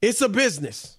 it's 0.00 0.21
a 0.21 0.28
business. 0.28 0.99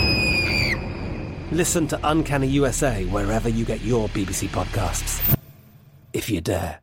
Listen 1.51 1.85
to 1.87 1.99
Uncanny 2.03 2.47
USA 2.47 3.03
wherever 3.05 3.49
you 3.49 3.65
get 3.65 3.81
your 3.81 4.07
BBC 4.09 4.47
podcasts, 4.47 5.37
if 6.13 6.29
you 6.29 6.39
dare. 6.39 6.79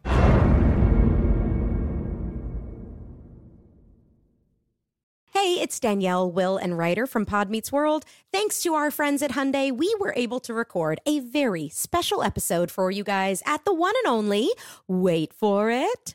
Hey, 5.32 5.60
it's 5.60 5.80
Danielle, 5.80 6.30
Will, 6.30 6.58
and 6.58 6.76
Rider 6.76 7.06
from 7.06 7.24
Pod 7.24 7.48
Meets 7.48 7.72
World. 7.72 8.04
Thanks 8.30 8.60
to 8.62 8.74
our 8.74 8.90
friends 8.90 9.22
at 9.22 9.30
Hyundai, 9.30 9.74
we 9.74 9.94
were 9.98 10.12
able 10.16 10.40
to 10.40 10.52
record 10.52 11.00
a 11.06 11.20
very 11.20 11.70
special 11.70 12.22
episode 12.22 12.70
for 12.70 12.90
you 12.90 13.04
guys 13.04 13.42
at 13.46 13.64
the 13.64 13.72
one 13.72 13.94
and 14.04 14.12
only, 14.12 14.50
wait 14.86 15.32
for 15.32 15.70
it, 15.70 16.14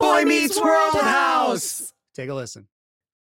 Boy 0.00 0.24
Meets 0.24 0.58
World 0.58 0.94
House. 0.94 1.92
Take 2.14 2.30
a 2.30 2.34
listen. 2.34 2.66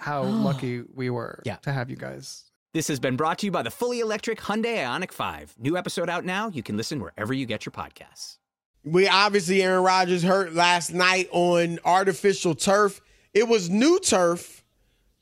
how 0.00 0.22
lucky 0.48 0.82
we 0.94 1.10
were 1.10 1.42
Yeah. 1.44 1.56
to 1.56 1.72
have 1.72 1.90
you 1.90 1.96
guys. 1.96 2.44
This 2.72 2.88
has 2.88 3.00
been 3.00 3.16
brought 3.16 3.38
to 3.40 3.46
you 3.46 3.52
by 3.52 3.62
the 3.62 3.70
fully 3.70 4.00
electric 4.00 4.38
Hyundai 4.40 4.76
Ioniq 4.84 5.10
5. 5.12 5.56
New 5.58 5.76
episode 5.76 6.08
out 6.08 6.24
now. 6.24 6.48
You 6.48 6.62
can 6.62 6.76
listen 6.76 7.00
wherever 7.00 7.32
you 7.34 7.44
get 7.46 7.66
your 7.66 7.72
podcasts. 7.72 8.36
We 8.84 9.08
obviously 9.08 9.62
Aaron 9.62 9.82
Rodgers 9.82 10.22
hurt 10.22 10.54
last 10.54 10.92
night 10.94 11.28
on 11.32 11.78
artificial 11.84 12.54
turf. 12.54 13.00
It 13.34 13.46
was 13.48 13.68
new 13.68 13.98
turf 14.00 14.64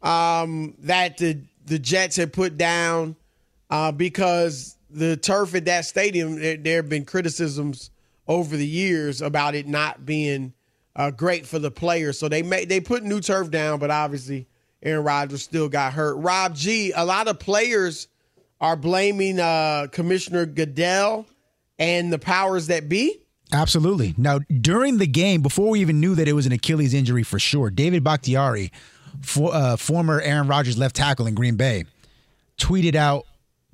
um, 0.03 0.75
that 0.81 1.19
the 1.19 1.41
the 1.65 1.79
Jets 1.79 2.17
had 2.17 2.33
put 2.33 2.57
down 2.57 3.17
uh, 3.71 3.93
because 3.93 4.77
the 4.91 5.17
turf 5.17 5.55
at 5.55 5.65
that 5.67 5.85
stadium. 5.87 6.39
There, 6.41 6.57
there 6.57 6.77
have 6.77 6.89
been 6.89 7.05
criticisms 7.05 7.91
over 8.27 8.57
the 8.57 8.67
years 8.67 9.21
about 9.23 9.55
it 9.55 9.67
not 9.67 10.07
being 10.07 10.53
uh, 10.97 11.11
great 11.11 11.47
for 11.47 11.59
the 11.59 11.71
players. 11.71 12.19
So 12.19 12.29
they 12.29 12.43
made 12.43 12.69
they 12.69 12.81
put 12.81 13.03
new 13.03 13.21
turf 13.21 13.51
down, 13.51 13.79
but 13.81 13.91
obviously 13.91 14.47
Aaron 14.83 15.05
Rodgers 15.05 15.43
still 15.43 15.69
got 15.69 15.93
hurt. 15.93 16.17
Rob 16.17 16.55
G. 16.55 16.93
A 16.95 17.05
lot 17.05 17.29
of 17.29 17.39
players 17.39 18.09
are 18.61 18.77
blaming 18.77 19.41
uh, 19.41 19.89
Commissioner 19.91 20.47
Goodell 20.47 21.27
and 21.79 22.13
the 22.13 22.19
powers 22.19 22.69
that 22.69 22.89
be. 22.89 23.21
Absolutely. 23.53 24.15
Now, 24.19 24.41
during 24.61 24.99
the 24.99 25.07
game, 25.07 25.43
before 25.43 25.71
we 25.71 25.81
even 25.81 26.01
knew 26.01 26.15
that 26.15 26.29
it 26.29 26.35
was 26.35 26.47
an 26.47 26.53
Achilles 26.53 26.93
injury 26.93 27.23
for 27.23 27.39
sure, 27.39 27.71
David 27.71 28.05
Bakhtiari, 28.05 28.71
for, 29.23 29.55
uh, 29.55 29.77
former 29.77 30.21
Aaron 30.21 30.49
Rodgers 30.49 30.77
left 30.77 30.97
tackle 30.97 31.27
in 31.27 31.35
Green 31.35 31.57
Bay, 31.57 31.85
tweeted 32.59 32.95
out, 32.95 33.25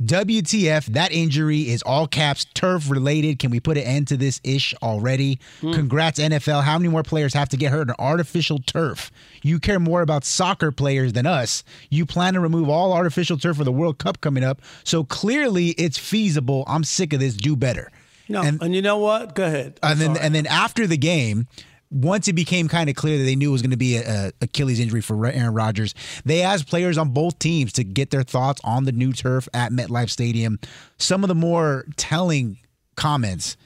WTF, 0.02 0.87
that 0.87 1.12
injury 1.12 1.68
is 1.68 1.80
all 1.83 2.09
caps 2.09 2.46
turf 2.46 2.90
related. 2.90 3.38
Can 3.38 3.50
we 3.50 3.61
put 3.61 3.76
an 3.76 3.85
end 3.85 4.09
to 4.09 4.16
this 4.16 4.40
ish 4.42 4.74
already? 4.83 5.38
Hmm. 5.61 5.72
Congrats, 5.72 6.18
NFL. 6.18 6.64
How 6.64 6.78
many 6.78 6.88
more 6.88 7.04
players 7.04 7.33
have 7.35 7.48
to 7.50 7.57
get 7.57 7.70
hurt 7.70 7.88
on 7.90 7.96
artificial 7.98 8.59
turf? 8.59 9.12
You 9.42 9.61
care 9.61 9.78
more 9.78 10.02
about 10.02 10.24
soccer 10.24 10.72
players 10.72 11.12
than 11.12 11.26
us. 11.26 11.62
You 11.90 12.07
plan 12.07 12.35
to 12.35 12.40
remove 12.40 12.68
all 12.68 12.92
artificial 12.92 13.38
turf 13.38 13.57
for 13.57 13.64
the 13.64 13.72
World 13.72 13.98
Cup 13.98 14.20
coming 14.20 14.42
up. 14.42 14.61
So 14.83 15.04
clearly 15.04 15.68
it's 15.70 15.96
feasible. 15.96 16.64
I'm 16.66 16.83
sick 16.83 17.12
of 17.12 17.20
this. 17.20 17.35
Do 17.35 17.54
better. 17.54 17.92
No, 18.28 18.42
and, 18.42 18.74
you 18.74 18.83
know 18.83 18.98
what? 18.98 19.35
Go 19.35 19.44
ahead. 19.44 19.78
I'm 19.83 19.92
and 19.92 20.00
then 20.00 20.14
sorry. 20.14 20.26
and 20.26 20.35
then 20.35 20.46
after 20.46 20.87
the 20.87 20.96
game, 20.96 21.46
once 21.94 22.26
it 22.26 22.33
became 22.33 22.66
kind 22.66 22.90
of 22.90 22.96
clear 22.96 23.16
that 23.18 23.24
they 23.24 23.37
knew 23.37 23.50
it 23.50 23.52
was 23.52 23.62
going 23.62 23.70
to 23.70 23.76
be 23.76 23.96
a, 23.96 24.26
a 24.26 24.33
Achilles 24.42 24.80
injury 24.80 25.00
for 25.00 25.26
Aaron 25.26 25.54
Rodgers, 25.54 25.94
they 26.24 26.42
asked 26.42 26.66
players 26.66 26.98
on 26.98 27.11
both 27.11 27.38
teams 27.38 27.72
to 27.74 27.85
get 27.85 28.11
their 28.11 28.24
thoughts 28.24 28.61
on 28.64 28.85
the 28.85 28.92
new 28.92 29.12
turf 29.12 29.48
at 29.54 29.70
MetLife 29.70 30.11
Stadium. 30.11 30.59
Some 30.98 31.22
of 31.22 31.28
the 31.28 31.35
more 31.35 31.87
telling 31.96 32.59
comments. 32.96 33.57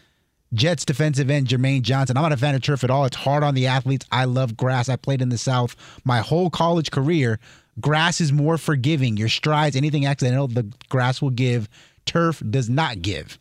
Jets 0.55 0.85
defensive 0.85 1.31
end 1.31 1.49
Jermaine 1.49 1.83
Johnson. 1.83 2.17
I'm 2.17 2.23
not 2.23 2.33
a 2.33 2.37
fan 2.37 2.55
of 2.55 2.63
turf 2.63 2.85
at 2.85 2.91
all. 2.91 3.05
It's 3.05 3.17
hard 3.17 3.43
on 3.43 3.55
the 3.55 3.67
athletes. 3.67 4.07
I 4.11 4.25
love 4.25 4.57
grass. 4.57 4.89
I 4.89 4.97
played 4.97 5.21
in 5.21 5.29
the 5.29 5.39
South 5.39 5.77
my 6.05 6.21
whole 6.21 6.51
college 6.51 6.91
career. 6.91 7.39
Grass 7.81 8.21
is 8.21 8.33
more 8.33 8.59
forgiving. 8.59 9.17
Your 9.17 9.29
strides, 9.29 9.77
anything 9.77 10.07
accidental, 10.07 10.49
the 10.49 10.71
grass 10.89 11.23
will 11.23 11.31
give. 11.31 11.69
Turf 12.07 12.43
does 12.49 12.69
not 12.69 13.03
give. 13.03 13.39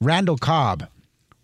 Randall 0.00 0.38
Cobb. 0.38 0.86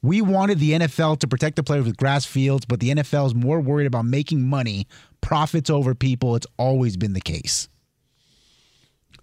We 0.02 0.20
wanted 0.20 0.58
the 0.58 0.72
NFL 0.72 1.20
to 1.20 1.28
protect 1.28 1.54
the 1.54 1.62
players 1.62 1.84
with 1.84 1.96
grass 1.96 2.24
fields, 2.24 2.64
but 2.64 2.80
the 2.80 2.90
NFL 2.90 3.26
is 3.26 3.34
more 3.36 3.60
worried 3.60 3.86
about 3.86 4.04
making 4.04 4.42
money, 4.42 4.88
profits 5.20 5.70
over 5.70 5.94
people. 5.94 6.34
It's 6.34 6.46
always 6.58 6.96
been 6.96 7.12
the 7.12 7.20
case. 7.20 7.68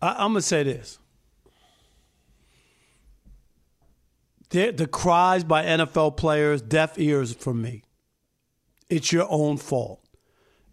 I, 0.01 0.11
I'm 0.13 0.31
gonna 0.31 0.41
say 0.41 0.63
this: 0.63 0.99
the, 4.51 4.71
the 4.71 4.87
cries 4.87 5.43
by 5.43 5.65
NFL 5.65 6.15
players, 6.15 6.61
deaf 6.61 6.97
ears 6.97 7.33
from 7.33 7.61
me. 7.61 7.83
It's 8.89 9.11
your 9.11 9.27
own 9.29 9.57
fault, 9.57 10.01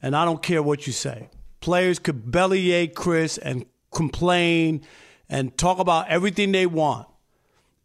and 0.01 0.16
I 0.16 0.25
don't 0.25 0.42
care 0.42 0.62
what 0.62 0.87
you 0.87 0.92
say. 0.92 1.29
Players 1.61 1.99
could 1.99 2.31
bellyache 2.31 2.95
Chris 2.95 3.38
and 3.38 3.66
complain 3.92 4.83
and 5.29 5.57
talk 5.59 5.81
about 5.81 6.09
everything 6.09 6.53
they 6.53 6.66
want. 6.66 7.09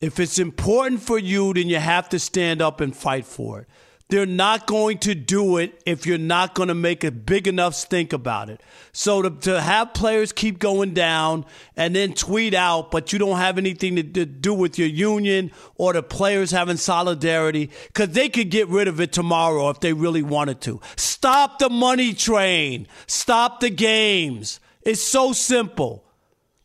If 0.01 0.19
it's 0.19 0.39
important 0.39 1.01
for 1.01 1.19
you, 1.19 1.53
then 1.53 1.69
you 1.69 1.77
have 1.77 2.09
to 2.09 2.19
stand 2.19 2.61
up 2.61 2.81
and 2.81 2.95
fight 2.95 3.25
for 3.25 3.61
it. 3.61 3.67
They're 4.09 4.25
not 4.25 4.67
going 4.67 4.97
to 4.99 5.15
do 5.15 5.55
it 5.55 5.81
if 5.85 6.05
you're 6.05 6.17
not 6.17 6.53
going 6.53 6.67
to 6.67 6.75
make 6.75 7.05
a 7.05 7.11
big 7.11 7.47
enough 7.47 7.75
stink 7.75 8.11
about 8.11 8.49
it. 8.49 8.61
So 8.91 9.21
to, 9.21 9.29
to 9.29 9.61
have 9.61 9.93
players 9.93 10.33
keep 10.33 10.59
going 10.59 10.93
down 10.93 11.45
and 11.77 11.95
then 11.95 12.11
tweet 12.13 12.53
out, 12.53 12.91
but 12.91 13.13
you 13.13 13.19
don't 13.19 13.37
have 13.37 13.57
anything 13.57 13.95
to, 13.95 14.03
to 14.03 14.25
do 14.25 14.53
with 14.53 14.77
your 14.77 14.89
union 14.89 15.51
or 15.77 15.93
the 15.93 16.03
players 16.03 16.51
having 16.51 16.75
solidarity, 16.75 17.69
because 17.87 18.09
they 18.09 18.27
could 18.27 18.49
get 18.49 18.67
rid 18.67 18.89
of 18.89 18.99
it 18.99 19.13
tomorrow 19.13 19.69
if 19.69 19.79
they 19.79 19.93
really 19.93 20.23
wanted 20.23 20.59
to. 20.61 20.81
Stop 20.97 21.59
the 21.59 21.69
money 21.69 22.13
train. 22.13 22.87
Stop 23.07 23.61
the 23.61 23.69
games. 23.69 24.59
It's 24.81 25.01
so 25.01 25.31
simple 25.31 26.03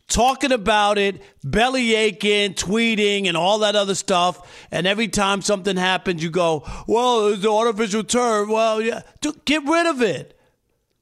talking 0.08 0.52
about 0.52 0.98
it, 0.98 1.20
belly 1.42 1.94
aching, 1.94 2.54
tweeting, 2.54 3.26
and 3.26 3.36
all 3.36 3.58
that 3.60 3.74
other 3.76 3.94
stuff. 3.94 4.66
And 4.70 4.86
every 4.86 5.08
time 5.08 5.42
something 5.42 5.76
happens, 5.76 6.22
you 6.22 6.30
go, 6.30 6.64
well, 6.86 7.28
it's 7.28 7.42
the 7.42 7.50
artificial 7.52 8.04
turf. 8.04 8.48
Well, 8.48 8.80
yeah, 8.80 9.02
Dude, 9.20 9.44
get 9.44 9.64
rid 9.64 9.86
of 9.86 10.02
it. 10.02 10.38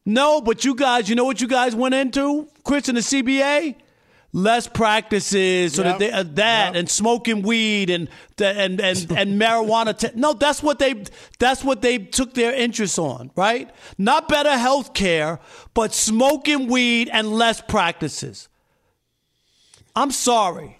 No, 0.07 0.41
but 0.41 0.65
you 0.65 0.75
guys, 0.75 1.09
you 1.09 1.15
know 1.15 1.25
what 1.25 1.41
you 1.41 1.49
guys 1.49 1.75
went 1.75 1.95
into, 1.95 2.49
Chris 2.63 2.89
and 2.89 2.97
the 2.99 3.03
CBA? 3.03 3.77
Less 4.37 4.67
practices, 4.67 5.75
so 5.75 5.85
Yep. 5.85 5.93
that 5.93 5.99
they, 6.01 6.11
uh, 6.11 6.25
that 6.35 6.75
and 6.75 6.91
smoking 6.91 7.43
weed 7.43 7.89
and 7.89 8.09
and 8.39 8.81
and 8.81 9.13
and 9.13 9.41
marijuana. 9.41 9.97
Te- 9.97 10.09
no, 10.17 10.33
that's 10.33 10.61
what 10.61 10.81
they 10.81 11.05
that's 11.39 11.63
what 11.63 11.83
they 11.83 11.99
took 11.99 12.35
their 12.35 12.53
interest 12.53 12.99
on, 12.99 13.31
right? 13.37 13.71
Not 13.97 14.29
better 14.29 14.59
health 14.59 14.93
care, 14.93 15.39
but 15.73 15.95
smoking 15.95 16.67
weed 16.67 17.09
and 17.13 17.29
less 17.33 17.61
practices. 17.61 18.49
I'm 19.97 20.11
sorry. 20.11 20.79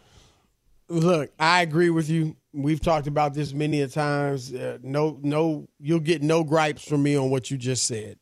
Look, 0.89 1.33
I 1.39 1.63
agree 1.63 1.91
with 1.91 2.09
you. 2.09 2.37
We've 2.53 2.81
talked 2.81 3.07
about 3.07 3.35
this 3.35 3.53
many 3.53 3.81
a 3.81 3.89
times. 3.89 4.53
Uh, 4.53 4.79
no, 4.83 5.19
no, 5.23 5.69
you'll 5.81 6.01
get 6.01 6.23
no 6.23 6.45
gripes 6.45 6.87
from 6.87 7.03
me 7.03 7.17
on 7.17 7.31
what 7.31 7.51
you 7.51 7.57
just 7.57 7.87
said. 7.87 8.19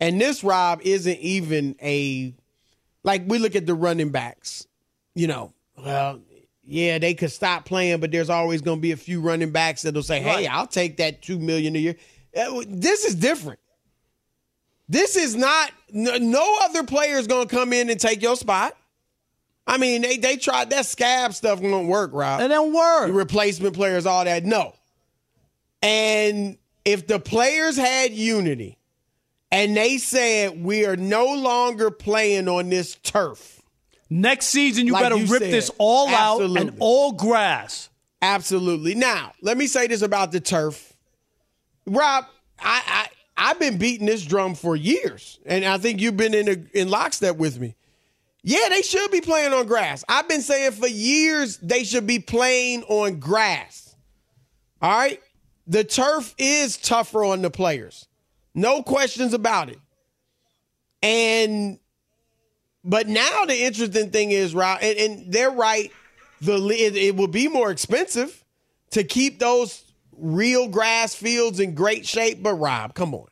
And 0.00 0.20
this, 0.20 0.42
Rob, 0.42 0.80
isn't 0.82 1.18
even 1.18 1.76
a 1.80 2.34
like 3.04 3.22
we 3.26 3.38
look 3.38 3.54
at 3.56 3.66
the 3.66 3.74
running 3.74 4.10
backs, 4.10 4.66
you 5.14 5.26
know, 5.26 5.52
well, 5.76 6.20
yeah, 6.64 6.98
they 6.98 7.14
could 7.14 7.32
stop 7.32 7.64
playing, 7.64 8.00
but 8.00 8.10
there's 8.12 8.30
always 8.30 8.62
going 8.62 8.78
to 8.78 8.82
be 8.82 8.92
a 8.92 8.96
few 8.96 9.20
running 9.20 9.50
backs 9.50 9.82
that'll 9.82 10.02
say, 10.02 10.20
"Hey. 10.20 10.46
I'll 10.46 10.66
take 10.66 10.98
that 10.98 11.22
two 11.22 11.38
million 11.38 11.74
a 11.76 11.78
year." 11.78 11.96
Uh, 12.36 12.62
This 12.68 13.04
is 13.04 13.14
different. 13.14 13.58
This 14.88 15.16
is 15.16 15.34
not. 15.34 15.70
No, 15.90 16.16
no 16.18 16.58
other 16.62 16.84
player 16.84 17.16
is 17.16 17.26
going 17.26 17.48
to 17.48 17.54
come 17.54 17.72
in 17.72 17.90
and 17.90 17.98
take 17.98 18.22
your 18.22 18.36
spot. 18.36 18.76
I 19.66 19.78
mean, 19.78 20.02
they 20.02 20.16
they 20.16 20.36
tried 20.36 20.70
that 20.70 20.86
scab 20.86 21.34
stuff 21.34 21.60
won't 21.60 21.88
work, 21.88 22.10
Rob. 22.12 22.40
It 22.40 22.48
don't 22.48 22.74
work. 22.74 23.06
The 23.06 23.12
replacement 23.12 23.74
players, 23.74 24.06
all 24.06 24.24
that, 24.24 24.44
no. 24.44 24.74
And 25.82 26.58
if 26.84 27.06
the 27.06 27.18
players 27.18 27.76
had 27.76 28.12
unity 28.12 28.78
and 29.50 29.76
they 29.76 29.98
said 29.98 30.62
we 30.62 30.86
are 30.86 30.96
no 30.96 31.34
longer 31.34 31.90
playing 31.90 32.48
on 32.48 32.70
this 32.70 32.96
turf. 32.96 33.60
Next 34.10 34.46
season, 34.46 34.86
you 34.86 34.92
Like 34.92 35.04
better 35.04 35.16
you 35.16 35.26
rip 35.26 35.42
said, 35.42 35.52
this 35.52 35.70
all 35.78 36.08
out 36.08 36.42
and 36.42 36.76
all 36.80 37.12
grass. 37.12 37.88
Absolutely. 38.20 38.94
Now, 38.94 39.32
let 39.40 39.56
me 39.56 39.66
say 39.66 39.86
this 39.86 40.02
about 40.02 40.32
the 40.32 40.40
turf. 40.40 40.92
Rob, 41.86 42.26
I, 42.60 42.82
I 42.86 43.08
I've 43.36 43.58
been 43.58 43.78
beating 43.78 44.06
this 44.06 44.24
drum 44.24 44.54
for 44.54 44.76
years, 44.76 45.38
and 45.46 45.64
I 45.64 45.78
think 45.78 46.00
you've 46.00 46.16
been 46.16 46.34
in 46.34 46.48
a, 46.48 46.78
in 46.78 46.88
lockstep 46.90 47.36
with 47.36 47.58
me. 47.58 47.74
Yeah, 48.42 48.68
they 48.70 48.82
should 48.82 49.10
be 49.10 49.20
playing 49.20 49.52
on 49.52 49.66
grass. 49.66 50.04
I've 50.08 50.28
been 50.28 50.42
saying 50.42 50.72
for 50.72 50.88
years 50.88 51.58
they 51.58 51.84
should 51.84 52.06
be 52.06 52.18
playing 52.18 52.82
on 52.84 53.20
grass. 53.20 53.94
All 54.80 54.90
right? 54.90 55.20
The 55.66 55.84
turf 55.84 56.34
is 56.38 56.76
tougher 56.76 57.24
on 57.24 57.42
the 57.42 57.50
players. 57.50 58.08
No 58.54 58.82
questions 58.82 59.32
about 59.32 59.68
it. 59.68 59.78
And 61.02 61.78
but 62.84 63.08
now 63.08 63.44
the 63.44 63.62
interesting 63.62 64.10
thing 64.10 64.32
is, 64.32 64.54
Rob, 64.54 64.78
and, 64.82 64.98
and 64.98 65.32
they're 65.32 65.50
right. 65.50 65.92
The 66.40 66.56
it, 66.70 66.96
it 66.96 67.16
will 67.16 67.28
be 67.28 67.46
more 67.46 67.70
expensive 67.70 68.44
to 68.90 69.04
keep 69.04 69.38
those 69.38 69.84
real 70.16 70.68
grass 70.68 71.14
fields 71.14 71.60
in 71.60 71.74
great 71.74 72.06
shape. 72.06 72.42
But 72.42 72.54
Rob, 72.54 72.94
come 72.94 73.14
on, 73.14 73.28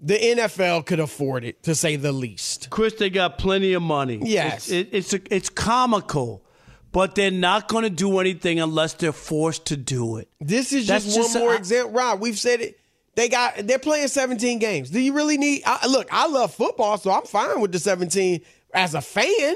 the 0.00 0.14
NFL 0.14 0.86
could 0.86 1.00
afford 1.00 1.44
it 1.44 1.62
to 1.64 1.74
say 1.74 1.96
the 1.96 2.12
least. 2.12 2.68
Chris, 2.70 2.94
they 2.94 3.10
got 3.10 3.38
plenty 3.38 3.72
of 3.72 3.82
money. 3.82 4.20
Yes. 4.22 4.68
It's, 4.68 4.70
it, 4.70 5.14
it's, 5.14 5.26
it's 5.30 5.48
comical, 5.48 6.44
but 6.92 7.14
they're 7.14 7.30
not 7.30 7.68
going 7.68 7.84
to 7.84 7.90
do 7.90 8.18
anything 8.18 8.60
unless 8.60 8.94
they're 8.94 9.12
forced 9.12 9.66
to 9.66 9.76
do 9.76 10.18
it. 10.18 10.28
This 10.40 10.72
is 10.72 10.86
That's 10.86 11.04
just, 11.04 11.16
just 11.16 11.34
one 11.34 11.44
more 11.44 11.54
a- 11.54 11.58
example. 11.58 11.92
Rob, 11.92 12.20
we've 12.20 12.38
said 12.38 12.60
it. 12.60 12.78
They 13.14 13.30
got 13.30 13.66
they're 13.66 13.78
playing 13.78 14.08
17 14.08 14.58
games. 14.58 14.90
Do 14.90 15.00
you 15.00 15.14
really 15.14 15.38
need? 15.38 15.62
I, 15.64 15.86
look, 15.86 16.06
I 16.12 16.26
love 16.26 16.52
football, 16.52 16.98
so 16.98 17.10
I'm 17.10 17.24
fine 17.24 17.62
with 17.62 17.72
the 17.72 17.78
17 17.78 18.42
as 18.74 18.94
a 18.94 19.00
fan. 19.00 19.54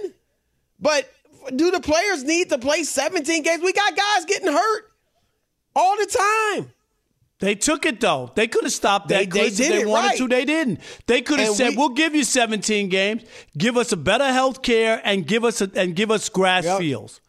But 0.80 1.12
do 1.54 1.70
the 1.70 1.80
players 1.80 2.24
need 2.24 2.48
to 2.48 2.58
play 2.58 2.84
17 2.84 3.42
games? 3.42 3.62
We 3.62 3.74
got 3.74 3.94
guys 3.94 4.24
getting 4.24 4.50
hurt 4.50 4.84
all 5.76 5.94
the 5.98 6.06
time. 6.06 6.72
They 7.40 7.54
took 7.54 7.86
it 7.86 8.00
though. 8.00 8.30
They 8.34 8.46
could 8.46 8.64
have 8.64 8.72
stopped 8.72 9.08
that. 9.08 9.30
they 9.30 9.46
if 9.46 9.56
did 9.56 9.72
they 9.72 9.80
it 9.82 9.88
wanted 9.88 10.08
right. 10.08 10.18
to. 10.18 10.28
They 10.28 10.44
didn't. 10.44 10.80
They 11.06 11.22
could 11.22 11.38
have 11.40 11.48
And 11.48 11.56
said, 11.56 11.70
we- 11.70 11.76
"We'll 11.76 11.88
give 11.90 12.14
you 12.14 12.22
17 12.24 12.88
games. 12.90 13.22
Give 13.56 13.76
us 13.76 13.92
a 13.92 13.96
better 13.96 14.30
health 14.32 14.62
care 14.62 15.00
and 15.04 15.26
give 15.26 15.44
us 15.44 15.60
a, 15.62 15.70
and 15.74 15.96
give 15.96 16.10
us 16.10 16.28
grass 16.28 16.64
Yep. 16.64 16.78
fields." 16.78 17.20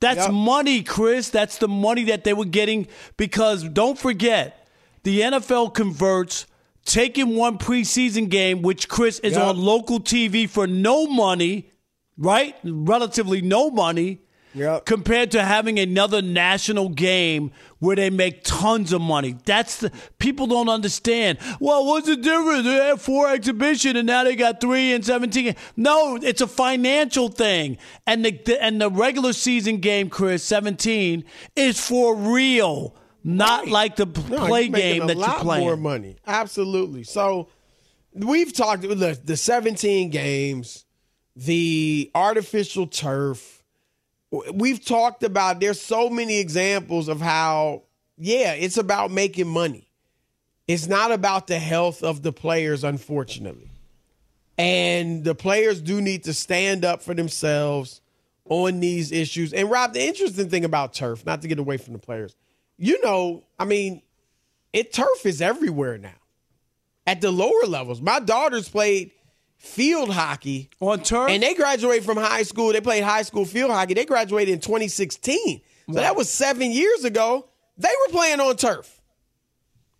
That's 0.00 0.20
Yep. 0.26 0.32
money, 0.32 0.82
Chris. 0.82 1.30
That's 1.30 1.58
the 1.58 1.68
money 1.68 2.04
that 2.04 2.24
they 2.24 2.32
were 2.32 2.44
getting 2.44 2.86
because 3.16 3.64
don't 3.64 3.98
forget, 3.98 4.68
the 5.02 5.22
NFL 5.22 5.70
converts 5.70 6.46
taking 6.84 7.34
one 7.34 7.58
preseason 7.58 8.28
game, 8.28 8.60
which 8.62 8.88
Chris 8.88 9.18
is 9.20 9.32
Yep. 9.32 9.42
on 9.42 9.58
local 9.58 9.98
TV 10.00 10.46
for 10.46 10.66
no 10.66 11.06
money, 11.06 11.70
right? 12.18 12.54
Relatively 12.62 13.40
no 13.40 13.70
money. 13.70 14.20
Yep. 14.54 14.84
Compared 14.84 15.30
to 15.32 15.42
having 15.42 15.78
another 15.78 16.22
national 16.22 16.88
game 16.90 17.50
where 17.80 17.96
they 17.96 18.08
make 18.08 18.44
tons 18.44 18.92
of 18.92 19.00
money. 19.00 19.36
That's 19.44 19.78
the 19.78 19.90
people 20.18 20.46
don't 20.46 20.68
understand. 20.68 21.38
Well, 21.60 21.84
what's 21.86 22.06
the 22.06 22.16
difference? 22.16 22.64
They 22.64 22.74
had 22.74 23.00
four 23.00 23.28
exhibition 23.28 23.96
and 23.96 24.06
now 24.06 24.24
they 24.24 24.36
got 24.36 24.60
three 24.60 24.92
and 24.92 25.04
seventeen. 25.04 25.56
No, 25.76 26.16
it's 26.16 26.40
a 26.40 26.46
financial 26.46 27.28
thing. 27.28 27.78
And 28.06 28.24
the, 28.24 28.30
the 28.30 28.62
and 28.62 28.80
the 28.80 28.90
regular 28.90 29.32
season 29.32 29.78
game, 29.78 30.08
Chris, 30.08 30.44
seventeen, 30.44 31.24
is 31.56 31.80
for 31.84 32.14
real. 32.14 32.94
Not 33.26 33.68
like 33.68 33.96
the 33.96 34.06
play 34.06 34.64
you're 34.64 34.78
game 34.78 35.06
that 35.06 35.16
you're 35.16 35.40
playing. 35.40 35.64
more 35.64 35.76
money. 35.78 36.16
Absolutely. 36.26 37.04
So 37.04 37.48
we've 38.12 38.52
talked 38.52 38.82
the 38.82 39.18
the 39.24 39.36
17 39.36 40.10
games, 40.10 40.84
the 41.34 42.10
artificial 42.14 42.86
turf. 42.86 43.63
We've 44.52 44.84
talked 44.84 45.22
about 45.22 45.60
there's 45.60 45.80
so 45.80 46.08
many 46.08 46.38
examples 46.38 47.08
of 47.08 47.20
how 47.20 47.82
yeah, 48.16 48.52
it's 48.52 48.76
about 48.76 49.10
making 49.10 49.48
money. 49.48 49.88
It's 50.68 50.86
not 50.86 51.12
about 51.12 51.46
the 51.46 51.58
health 51.58 52.02
of 52.02 52.22
the 52.22 52.32
players 52.32 52.84
unfortunately. 52.84 53.70
And 54.56 55.24
the 55.24 55.34
players 55.34 55.80
do 55.80 56.00
need 56.00 56.24
to 56.24 56.32
stand 56.32 56.84
up 56.84 57.02
for 57.02 57.12
themselves 57.12 58.00
on 58.48 58.80
these 58.80 59.10
issues. 59.10 59.52
And 59.52 59.70
Rob, 59.70 59.94
the 59.94 60.06
interesting 60.06 60.48
thing 60.48 60.64
about 60.64 60.94
turf, 60.94 61.26
not 61.26 61.42
to 61.42 61.48
get 61.48 61.58
away 61.58 61.76
from 61.76 61.92
the 61.92 61.98
players, 61.98 62.36
you 62.76 63.00
know, 63.02 63.44
I 63.58 63.64
mean, 63.64 64.02
it 64.72 64.92
turf 64.92 65.24
is 65.24 65.40
everywhere 65.40 65.98
now. 65.98 66.10
At 67.06 67.20
the 67.20 67.30
lower 67.30 67.66
levels. 67.66 68.00
My 68.00 68.18
daughters 68.18 68.68
played 68.68 69.10
field 69.64 70.10
hockey 70.12 70.70
on 70.80 71.02
turf. 71.02 71.30
And 71.30 71.42
they 71.42 71.54
graduated 71.54 72.04
from 72.04 72.18
high 72.18 72.42
school. 72.42 72.72
They 72.72 72.80
played 72.80 73.02
high 73.02 73.22
school 73.22 73.44
field 73.44 73.70
hockey. 73.70 73.94
They 73.94 74.04
graduated 74.04 74.54
in 74.54 74.60
2016. 74.60 75.60
So 75.86 75.94
that 75.94 76.16
was 76.16 76.30
seven 76.30 76.70
years 76.70 77.04
ago. 77.04 77.48
They 77.76 77.88
were 78.06 78.12
playing 78.12 78.40
on 78.40 78.56
turf. 78.56 79.00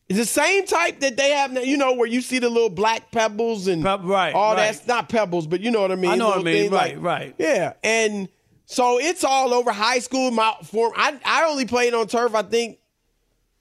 It's 0.08 0.18
the 0.18 0.26
same 0.26 0.66
type 0.66 1.00
that 1.00 1.16
they 1.16 1.30
have 1.30 1.50
now, 1.50 1.60
you 1.60 1.78
know, 1.78 1.94
where 1.94 2.06
you 2.06 2.20
see 2.20 2.38
the 2.38 2.50
little 2.50 2.68
black 2.68 3.10
pebbles 3.10 3.68
and 3.68 3.82
right, 3.82 4.34
all 4.34 4.54
right. 4.54 4.56
that's 4.56 4.86
not 4.86 5.08
pebbles, 5.08 5.46
but 5.46 5.60
you 5.60 5.70
know 5.70 5.80
what 5.80 5.92
I 5.92 5.96
mean. 5.96 6.10
I 6.10 6.16
know 6.16 6.28
what 6.28 6.40
I 6.40 6.42
mean. 6.42 6.70
Right, 6.70 6.94
like- 6.94 7.02
right. 7.02 7.34
Yeah. 7.38 7.72
And 7.82 8.28
so 8.66 9.00
it's 9.00 9.24
all 9.24 9.54
over 9.54 9.72
high 9.72 10.00
school. 10.00 10.30
My 10.30 10.54
form 10.64 10.92
I 10.94 11.18
I 11.24 11.44
only 11.44 11.64
played 11.64 11.94
on 11.94 12.06
turf, 12.06 12.34
I 12.34 12.42
think, 12.42 12.78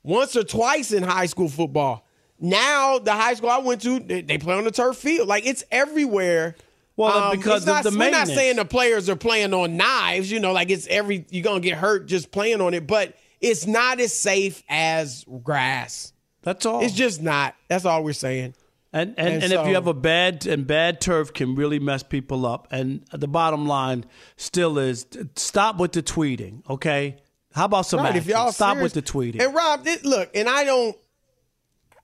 once 0.04 0.36
or 0.36 0.44
twice 0.44 0.92
in 0.92 1.04
high 1.04 1.28
school 1.28 1.48
football. 1.48 2.06
Now 2.44 3.00
the 3.00 3.14
high 3.14 3.34
school 3.36 3.50
I 3.50 3.60
went 3.60 3.82
to, 3.84 4.00
they, 4.00 4.22
they 4.22 4.38
play 4.38 4.54
on 4.56 4.66
the 4.66 4.72
turf 4.72 4.98
field. 4.98 5.28
Like 5.30 5.46
it's 5.46 5.64
everywhere. 5.72 6.56
Well, 6.98 7.32
Um, 7.32 7.38
because 7.38 7.66
not, 7.66 7.86
of 7.86 7.94
the 7.94 7.98
we're 7.98 8.12
not 8.12 8.28
saying 8.28 8.58
the 8.58 8.66
players 8.66 9.10
are 9.10 9.16
playing 9.16 9.54
on 9.54 9.78
knives. 9.78 10.30
You 10.30 10.40
know, 10.42 10.52
like 10.52 10.70
it's 10.70 10.86
every 10.88 11.26
you're 11.30 11.44
gonna 11.44 11.62
get 11.62 11.78
hurt 11.78 12.06
just 12.06 12.32
playing 12.32 12.60
on 12.62 12.74
it, 12.74 12.86
but 12.86 13.16
it's 13.40 13.66
not 13.66 14.00
as 14.02 14.14
safe 14.14 14.62
as 14.70 15.26
grass. 15.44 16.12
That's 16.42 16.66
all. 16.66 16.84
It's 16.84 16.94
just 16.94 17.22
not. 17.22 17.56
That's 17.70 17.86
all 17.86 18.04
we're 18.04 18.12
saying. 18.14 18.56
And 18.92 19.16
and, 19.18 19.28
And 19.36 19.44
and, 19.46 19.54
if 19.54 19.66
you 19.68 19.74
have 19.74 19.88
a 19.88 19.94
bad 19.94 20.46
and 20.46 20.68
bad 20.68 21.00
turf 21.02 21.34
can 21.34 21.56
really 21.56 21.80
mess 21.80 22.04
people 22.04 22.46
up. 22.46 22.68
And 22.70 23.06
the 23.14 23.28
bottom 23.28 23.66
line 23.66 24.06
still 24.36 24.78
is 24.78 25.08
stop 25.38 25.78
with 25.78 25.94
the 25.94 26.04
tweeting, 26.04 26.62
okay? 26.70 27.16
How 27.56 27.66
about 27.66 27.86
some 27.88 28.02
Right, 28.02 28.10
action? 28.10 28.22
if 28.22 28.28
y'all 28.28 28.52
stop 28.52 28.76
serious- 28.76 28.94
with 28.94 29.06
the 29.06 29.12
tweeting. 29.12 29.42
And 29.42 29.56
Rob, 29.56 29.84
this, 29.84 30.04
look, 30.04 30.30
and 30.36 30.48
I 30.50 30.64
don't, 30.64 30.96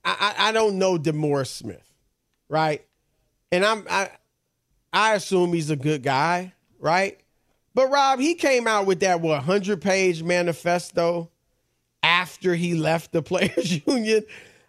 I, 0.05 0.35
I 0.37 0.51
don't 0.51 0.77
know 0.77 0.97
DeMaurice 0.97 1.47
Smith, 1.47 1.93
right? 2.47 2.85
And 3.51 3.65
I'm 3.65 3.85
I, 3.89 4.09
I 4.93 5.15
assume 5.15 5.53
he's 5.53 5.69
a 5.69 5.75
good 5.75 6.03
guy, 6.03 6.53
right? 6.79 7.19
But 7.75 7.91
Rob, 7.91 8.19
he 8.19 8.35
came 8.35 8.67
out 8.67 8.85
with 8.85 9.01
that 9.01 9.21
what 9.21 9.43
hundred 9.43 9.81
page 9.81 10.23
manifesto 10.23 11.29
after 12.03 12.55
he 12.55 12.73
left 12.73 13.11
the 13.11 13.21
players 13.23 13.85
union. 13.85 14.23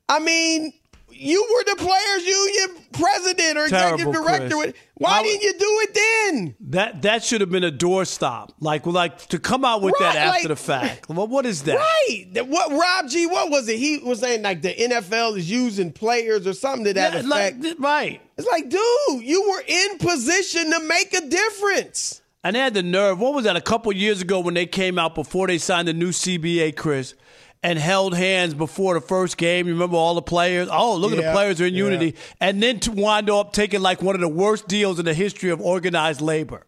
I 0.08 0.18
mean, 0.18 0.72
you 1.12 1.46
were 1.54 1.64
the 1.64 1.76
players 1.76 2.26
union 2.26 2.84
president 2.92 3.58
or 3.58 3.64
executive 3.64 4.12
director. 4.12 4.54
Chris. 4.56 4.72
Why 4.94 5.18
I- 5.18 5.22
didn't 5.22 5.42
you 5.42 5.52
do 5.52 5.78
it 5.82 5.94
then? 5.94 6.54
that 6.70 7.02
that 7.02 7.24
should 7.24 7.40
have 7.40 7.50
been 7.50 7.64
a 7.64 7.72
doorstop. 7.72 8.50
Like 8.60 8.86
like 8.86 9.18
to 9.28 9.38
come 9.38 9.64
out 9.64 9.82
with 9.82 9.94
that 9.98 10.16
after 10.16 10.38
like- 10.40 10.48
the 10.48 10.56
fact. 10.56 11.08
Well, 11.08 11.26
what 11.26 11.46
is 11.46 11.62
that? 11.64 11.76
Right. 11.76 12.46
What 12.46 12.70
Rob 12.70 13.08
G? 13.10 13.26
What 13.26 13.50
was 13.50 13.68
it? 13.68 13.78
He 13.78 13.98
was 13.98 14.20
saying 14.20 14.42
like 14.42 14.62
the 14.62 14.72
NFL 14.74 15.36
is 15.36 15.50
using 15.50 15.92
players 15.92 16.46
or 16.46 16.52
something 16.52 16.84
to 16.84 16.94
that 16.94 17.12
Yeah, 17.14 17.20
effect. 17.20 17.62
like, 17.62 17.76
right. 17.78 18.20
It's 18.36 18.48
like, 18.48 18.68
dude, 18.68 19.22
you 19.22 19.50
were 19.50 19.62
in 19.66 19.98
position 19.98 20.70
to 20.70 20.80
make 20.86 21.12
a 21.14 21.26
difference. 21.28 22.22
And 22.42 22.56
they 22.56 22.60
had 22.60 22.72
the 22.74 22.82
nerve. 22.82 23.18
What 23.18 23.34
was 23.34 23.44
that? 23.44 23.56
A 23.56 23.60
couple 23.60 23.92
years 23.92 24.22
ago 24.22 24.40
when 24.40 24.54
they 24.54 24.64
came 24.64 24.98
out 24.98 25.14
before 25.14 25.46
they 25.46 25.58
signed 25.58 25.86
the 25.88 25.92
new 25.92 26.08
CBA, 26.10 26.74
Chris, 26.74 27.14
and 27.62 27.78
held 27.78 28.14
hands 28.14 28.54
before 28.54 28.94
the 28.94 29.00
first 29.00 29.36
game. 29.36 29.66
You 29.66 29.74
remember 29.74 29.96
all 29.96 30.14
the 30.14 30.22
players? 30.22 30.68
Oh, 30.70 30.96
look 30.96 31.12
at 31.12 31.16
the 31.16 31.32
players 31.32 31.60
are 31.60 31.66
in 31.66 31.74
yeah. 31.74 31.84
unity. 31.84 32.14
And 32.40 32.62
then 32.62 32.80
to 32.80 32.92
wind 32.92 33.30
up 33.30 33.52
taking 33.52 33.80
like 33.80 34.02
one 34.02 34.14
of 34.14 34.20
the 34.20 34.28
worst 34.28 34.68
deals 34.68 34.98
in 34.98 35.04
the 35.04 35.14
history 35.14 35.50
of 35.50 35.60
organized 35.60 36.20
labor. 36.20 36.66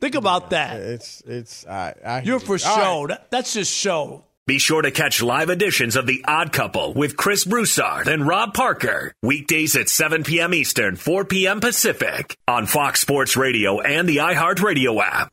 Think 0.00 0.16
about 0.16 0.50
that. 0.50 0.80
It's 0.80 1.22
it's 1.22 1.66
I, 1.66 1.94
I 2.04 2.22
You're 2.22 2.40
for 2.40 2.56
you. 2.56 2.66
All 2.66 2.76
show. 2.76 3.02
right. 3.04 3.08
That, 3.08 3.30
that's 3.30 3.54
just 3.54 3.72
show. 3.72 4.24
Be 4.46 4.58
sure 4.58 4.82
to 4.82 4.90
catch 4.90 5.22
live 5.22 5.48
editions 5.48 5.96
of 5.96 6.06
The 6.06 6.22
Odd 6.28 6.52
Couple 6.52 6.92
with 6.92 7.16
Chris 7.16 7.46
Broussard 7.46 8.08
and 8.08 8.26
Rob 8.26 8.52
Parker. 8.52 9.14
Weekdays 9.22 9.74
at 9.74 9.88
7 9.88 10.22
p.m. 10.22 10.52
Eastern, 10.52 10.96
4 10.96 11.24
p.m. 11.24 11.60
Pacific 11.60 12.36
on 12.46 12.66
Fox 12.66 13.00
Sports 13.00 13.38
Radio 13.38 13.80
and 13.80 14.06
the 14.06 14.18
iHeartRadio 14.18 15.02
app. 15.02 15.32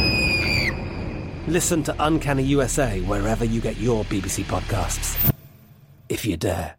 Listen 1.51 1.83
to 1.83 1.93
Uncanny 1.99 2.43
USA 2.43 3.01
wherever 3.01 3.43
you 3.43 3.59
get 3.59 3.75
your 3.75 4.05
BBC 4.05 4.45
podcasts, 4.45 5.33
if 6.07 6.25
you 6.25 6.37
dare. 6.37 6.77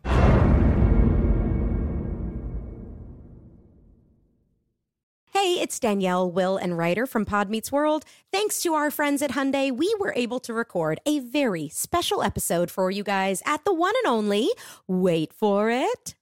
Hey, 5.34 5.60
it's 5.60 5.78
Danielle, 5.78 6.30
Will, 6.30 6.56
and 6.56 6.78
Rider 6.78 7.06
from 7.06 7.26
Pod 7.26 7.50
Meets 7.50 7.70
World. 7.70 8.06
Thanks 8.32 8.62
to 8.62 8.72
our 8.72 8.90
friends 8.90 9.20
at 9.20 9.32
Hyundai, 9.32 9.70
we 9.70 9.94
were 10.00 10.14
able 10.16 10.40
to 10.40 10.54
record 10.54 11.00
a 11.04 11.18
very 11.18 11.68
special 11.68 12.22
episode 12.22 12.70
for 12.70 12.90
you 12.90 13.04
guys 13.04 13.42
at 13.44 13.66
the 13.66 13.74
one 13.74 13.92
and 14.02 14.10
only, 14.10 14.48
wait 14.88 15.34
for 15.34 15.68
it, 15.68 16.14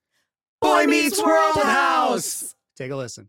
Boy 0.60 0.86
Meets 0.86 1.22
World 1.22 1.54
House. 1.54 2.56
Take 2.74 2.90
a 2.90 2.96
listen. 2.96 3.28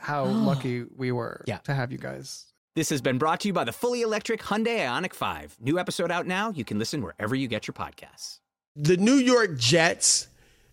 how 0.00 0.24
lucky 0.26 0.84
we 0.96 1.12
were 1.12 1.42
Yeah. 1.46 1.58
to 1.58 1.74
have 1.74 1.92
you 1.92 1.98
guys. 1.98 2.44
This 2.74 2.90
has 2.90 3.00
been 3.00 3.16
brought 3.18 3.40
to 3.40 3.48
you 3.48 3.54
by 3.54 3.64
the 3.64 3.72
fully 3.72 4.02
electric 4.02 4.42
Hyundai 4.42 4.80
Ioniq 4.80 5.14
5. 5.14 5.56
New 5.60 5.78
episode 5.78 6.10
out 6.10 6.26
now. 6.26 6.50
You 6.50 6.64
can 6.64 6.78
listen 6.78 7.02
wherever 7.02 7.34
you 7.34 7.48
get 7.48 7.66
your 7.66 7.74
podcasts. 7.74 8.40
the 8.78 8.98
New 8.98 9.14
York 9.14 9.56
Jets 9.58 10.28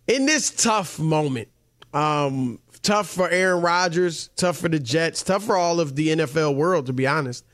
in 0.07 0.25
this 0.25 0.51
tough 0.51 0.99
moment. 0.99 1.47
Um, 1.93 2.59
tough 2.81 3.07
for 3.07 3.29
Aaron 3.29 3.61
Rodgers, 3.61 4.29
tough 4.35 4.57
for 4.57 4.67
the 4.67 4.79
Jets, 4.79 5.23
tough 5.23 5.43
for 5.45 5.55
all 5.55 5.79
of 5.79 5.95
the 5.95 6.09
NFL 6.09 6.55
world, 6.55 6.87
to 6.87 6.93
be 6.93 7.07
honest. 7.07 7.45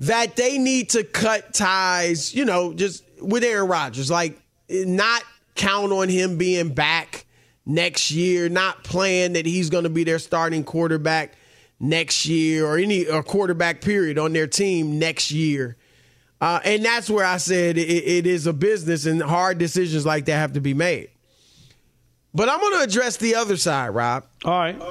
That 0.00 0.36
they 0.36 0.58
need 0.58 0.90
to 0.90 1.02
cut 1.02 1.54
ties, 1.54 2.32
you 2.34 2.44
know, 2.44 2.74
just 2.74 3.02
with 3.20 3.42
Aaron 3.42 3.68
Rodgers, 3.68 4.10
like 4.10 4.38
not 4.68 5.22
count 5.56 5.92
on 5.92 6.08
him 6.08 6.36
being 6.38 6.68
back 6.74 7.26
next 7.66 8.10
year, 8.10 8.48
not 8.48 8.84
plan 8.84 9.34
that 9.34 9.46
he's 9.46 9.70
going 9.70 9.84
to 9.84 9.90
be 9.90 10.04
their 10.04 10.18
starting 10.18 10.64
quarterback 10.64 11.34
next 11.80 12.26
year 12.26 12.66
or 12.66 12.78
any 12.78 13.06
or 13.06 13.22
quarterback 13.22 13.80
period 13.80 14.18
on 14.18 14.32
their 14.32 14.46
team 14.46 14.98
next 14.98 15.30
year. 15.30 15.76
Uh, 16.40 16.60
and 16.64 16.84
that's 16.84 17.08
where 17.08 17.24
I 17.24 17.38
said 17.38 17.78
it, 17.78 17.88
it 17.88 18.26
is 18.26 18.46
a 18.46 18.52
business 18.52 19.06
and 19.06 19.22
hard 19.22 19.58
decisions 19.58 20.04
like 20.04 20.26
that 20.26 20.36
have 20.36 20.52
to 20.54 20.60
be 20.60 20.74
made. 20.74 21.10
But 22.34 22.48
I'm 22.48 22.60
going 22.60 22.78
to 22.78 22.82
address 22.82 23.16
the 23.16 23.36
other 23.36 23.56
side, 23.56 23.90
Rob. 23.90 24.26
All 24.44 24.52
right. 24.52 24.82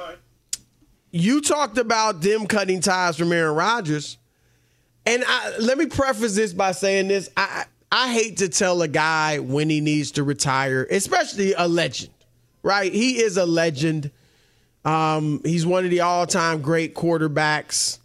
You 1.10 1.40
talked 1.40 1.78
about 1.78 2.22
them 2.22 2.46
cutting 2.46 2.80
ties 2.80 3.16
from 3.16 3.30
Aaron 3.32 3.54
Rodgers. 3.54 4.18
And 5.06 5.22
I, 5.26 5.58
let 5.58 5.76
me 5.76 5.86
preface 5.86 6.34
this 6.34 6.52
by 6.52 6.72
saying 6.72 7.08
this. 7.08 7.28
I, 7.36 7.66
I 7.92 8.12
hate 8.12 8.38
to 8.38 8.48
tell 8.48 8.82
a 8.82 8.88
guy 8.88 9.38
when 9.38 9.68
he 9.68 9.80
needs 9.80 10.12
to 10.12 10.24
retire, 10.24 10.88
especially 10.90 11.52
a 11.52 11.68
legend, 11.68 12.12
right? 12.64 12.92
He 12.92 13.22
is 13.22 13.36
a 13.36 13.46
legend. 13.46 14.10
Um, 14.84 15.40
he's 15.44 15.64
one 15.64 15.84
of 15.84 15.90
the 15.90 16.00
all 16.00 16.26
time 16.26 16.62
great 16.62 16.96
quarterbacks. 16.96 17.98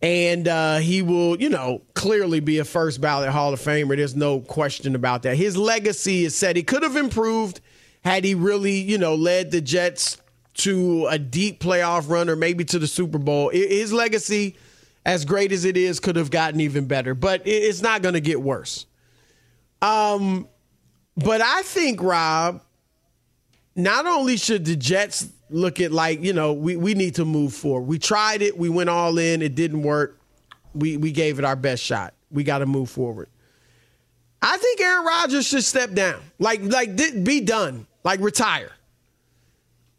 And 0.00 0.48
uh, 0.48 0.78
he 0.78 1.00
will, 1.00 1.40
you 1.40 1.48
know, 1.48 1.82
clearly 1.94 2.40
be 2.40 2.58
a 2.58 2.64
first 2.64 3.00
ballot 3.00 3.30
Hall 3.30 3.52
of 3.52 3.60
Famer. 3.60 3.96
There's 3.96 4.16
no 4.16 4.40
question 4.40 4.94
about 4.94 5.22
that. 5.22 5.36
His 5.36 5.56
legacy 5.56 6.24
is 6.24 6.36
set. 6.36 6.56
He 6.56 6.64
could 6.64 6.82
have 6.82 6.96
improved 6.96 7.60
had 8.02 8.24
he 8.24 8.34
really, 8.34 8.80
you 8.80 8.98
know, 8.98 9.14
led 9.14 9.52
the 9.52 9.60
Jets 9.60 10.20
to 10.54 11.06
a 11.06 11.18
deep 11.18 11.60
playoff 11.60 12.08
run 12.08 12.28
or 12.28 12.34
maybe 12.34 12.64
to 12.64 12.80
the 12.80 12.88
Super 12.88 13.18
Bowl. 13.18 13.50
His 13.50 13.92
legacy, 13.92 14.56
as 15.06 15.24
great 15.24 15.52
as 15.52 15.64
it 15.64 15.76
is, 15.76 16.00
could 16.00 16.16
have 16.16 16.32
gotten 16.32 16.60
even 16.60 16.86
better, 16.86 17.14
but 17.14 17.42
it's 17.44 17.80
not 17.80 18.02
going 18.02 18.14
to 18.14 18.20
get 18.20 18.42
worse. 18.42 18.86
Um, 19.80 20.48
but 21.16 21.40
I 21.40 21.62
think 21.62 22.02
Rob, 22.02 22.60
not 23.74 24.06
only 24.06 24.36
should 24.36 24.64
the 24.64 24.76
Jets 24.76 25.28
look 25.50 25.80
at 25.80 25.92
like 25.92 26.22
you 26.22 26.32
know 26.32 26.52
we 26.52 26.76
we 26.76 26.94
need 26.94 27.16
to 27.16 27.24
move 27.24 27.54
forward. 27.54 27.86
We 27.86 27.98
tried 27.98 28.42
it, 28.42 28.56
we 28.56 28.68
went 28.68 28.90
all 28.90 29.18
in, 29.18 29.42
it 29.42 29.54
didn't 29.54 29.82
work. 29.82 30.18
We 30.74 30.96
we 30.96 31.12
gave 31.12 31.38
it 31.38 31.44
our 31.44 31.56
best 31.56 31.82
shot. 31.82 32.14
We 32.30 32.44
got 32.44 32.58
to 32.58 32.66
move 32.66 32.90
forward. 32.90 33.28
I 34.40 34.56
think 34.56 34.80
Aaron 34.80 35.04
Rodgers 35.04 35.46
should 35.46 35.64
step 35.64 35.92
down, 35.92 36.20
like 36.38 36.62
like 36.62 36.96
be 37.24 37.40
done, 37.40 37.86
like 38.04 38.20
retire. 38.20 38.72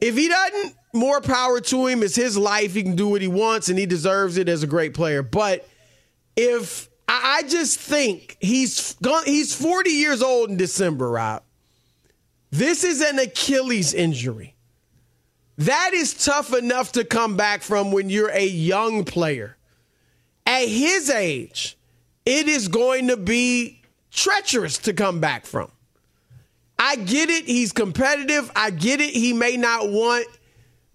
If 0.01 0.17
he 0.17 0.27
doesn't, 0.27 0.75
more 0.93 1.21
power 1.21 1.61
to 1.61 1.87
him. 1.87 2.03
It's 2.03 2.15
his 2.15 2.37
life. 2.37 2.73
He 2.73 2.83
can 2.83 2.95
do 2.95 3.07
what 3.07 3.21
he 3.21 3.29
wants, 3.29 3.69
and 3.69 3.79
he 3.79 3.85
deserves 3.85 4.37
it 4.37 4.49
as 4.49 4.61
a 4.61 4.67
great 4.67 4.93
player. 4.93 5.23
But 5.23 5.65
if 6.35 6.89
I, 7.07 7.43
just 7.43 7.79
think 7.79 8.37
he's 8.41 8.95
gone, 8.95 9.23
he's 9.25 9.55
40 9.55 9.91
years 9.91 10.21
old 10.21 10.49
in 10.49 10.57
December, 10.57 11.09
Rob. 11.09 11.43
This 12.53 12.83
is 12.83 13.01
an 13.01 13.17
Achilles 13.17 13.95
injury. 13.95 14.53
That 15.57 15.89
is 15.95 16.13
tough 16.13 16.53
enough 16.53 16.91
to 16.91 17.03
come 17.03 17.35
back 17.35 17.63
from 17.63 17.91
when 17.91 18.11
you're 18.11 18.29
a 18.29 18.45
young 18.45 19.05
player. 19.05 19.57
At 20.45 20.67
his 20.67 21.09
age, 21.09 21.75
it 22.27 22.47
is 22.47 22.67
going 22.67 23.07
to 23.07 23.17
be 23.17 23.81
treacherous 24.11 24.77
to 24.79 24.93
come 24.93 25.19
back 25.19 25.47
from. 25.47 25.71
I 26.77 26.97
get 26.97 27.31
it. 27.31 27.45
He's 27.45 27.71
competitive. 27.71 28.51
I 28.55 28.69
get 28.69 29.01
it. 29.01 29.15
He 29.15 29.33
may 29.33 29.57
not 29.57 29.89
want, 29.89 30.27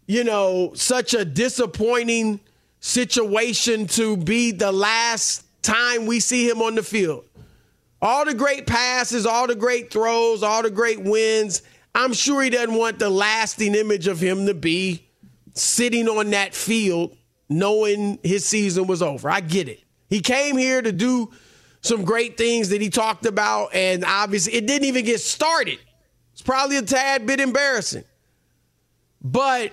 you 0.07 0.23
know, 0.23 0.75
such 0.75 1.13
a 1.13 1.25
disappointing 1.25 2.39
situation 2.79 3.89
to 3.89 4.17
be 4.17 4.53
the 4.53 4.71
last 4.71 5.45
time 5.63 6.07
we 6.07 6.21
see 6.21 6.49
him 6.49 6.63
on 6.63 6.77
the 6.77 6.85
field. 6.85 7.25
All 8.01 8.25
the 8.25 8.35
great 8.35 8.67
passes, 8.67 9.27
all 9.27 9.47
the 9.47 9.57
great 9.57 9.91
throws, 9.91 10.43
all 10.43 10.63
the 10.63 10.71
great 10.71 11.03
wins. 11.03 11.63
I'm 11.95 12.13
sure 12.13 12.43
he 12.43 12.51
doesn't 12.51 12.75
want 12.75 12.99
the 12.99 13.11
lasting 13.11 13.75
image 13.75 14.07
of 14.07 14.21
him 14.21 14.47
to 14.47 14.55
be 14.55 15.09
sitting 15.55 16.09
on 16.09 16.31
that 16.31 16.55
field 16.55 17.17
knowing 17.49 18.19
his 18.23 18.45
season 18.45 18.87
was 18.87 19.03
over. 19.03 19.29
I 19.29 19.41
get 19.41 19.69
it. 19.69 19.83
He 20.09 20.21
came 20.21 20.57
here 20.57 20.81
to 20.81 20.93
do 20.93 21.31
some 21.81 22.05
great 22.05 22.37
things 22.37 22.69
that 22.71 22.81
he 22.81 22.91
talked 22.91 23.27
about, 23.27 23.75
and 23.75 24.05
obviously 24.05 24.55
it 24.55 24.67
didn't 24.67 24.87
even 24.87 25.05
get 25.05 25.21
started. 25.21 25.79
It's 26.33 26.43
probably 26.43 26.77
a 26.77 26.83
tad 26.83 27.27
bit 27.27 27.41
embarrassing. 27.41 28.05
But 29.23 29.73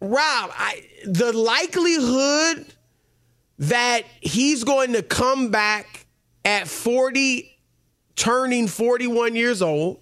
Rob, 0.00 0.50
I, 0.52 0.84
the 1.04 1.32
likelihood 1.32 2.66
that 3.58 4.02
he's 4.20 4.64
going 4.64 4.92
to 4.92 5.02
come 5.02 5.50
back 5.50 6.05
at 6.46 6.68
40, 6.68 7.58
turning 8.14 8.68
41 8.68 9.34
years 9.34 9.60
old, 9.60 10.00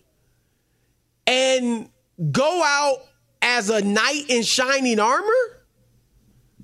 and 1.27 1.89
go 2.31 2.63
out 2.63 2.99
as 3.43 3.71
a 3.71 3.83
knight 3.83 4.27
in 4.29 4.43
shining 4.43 5.01
armor? 5.01 5.33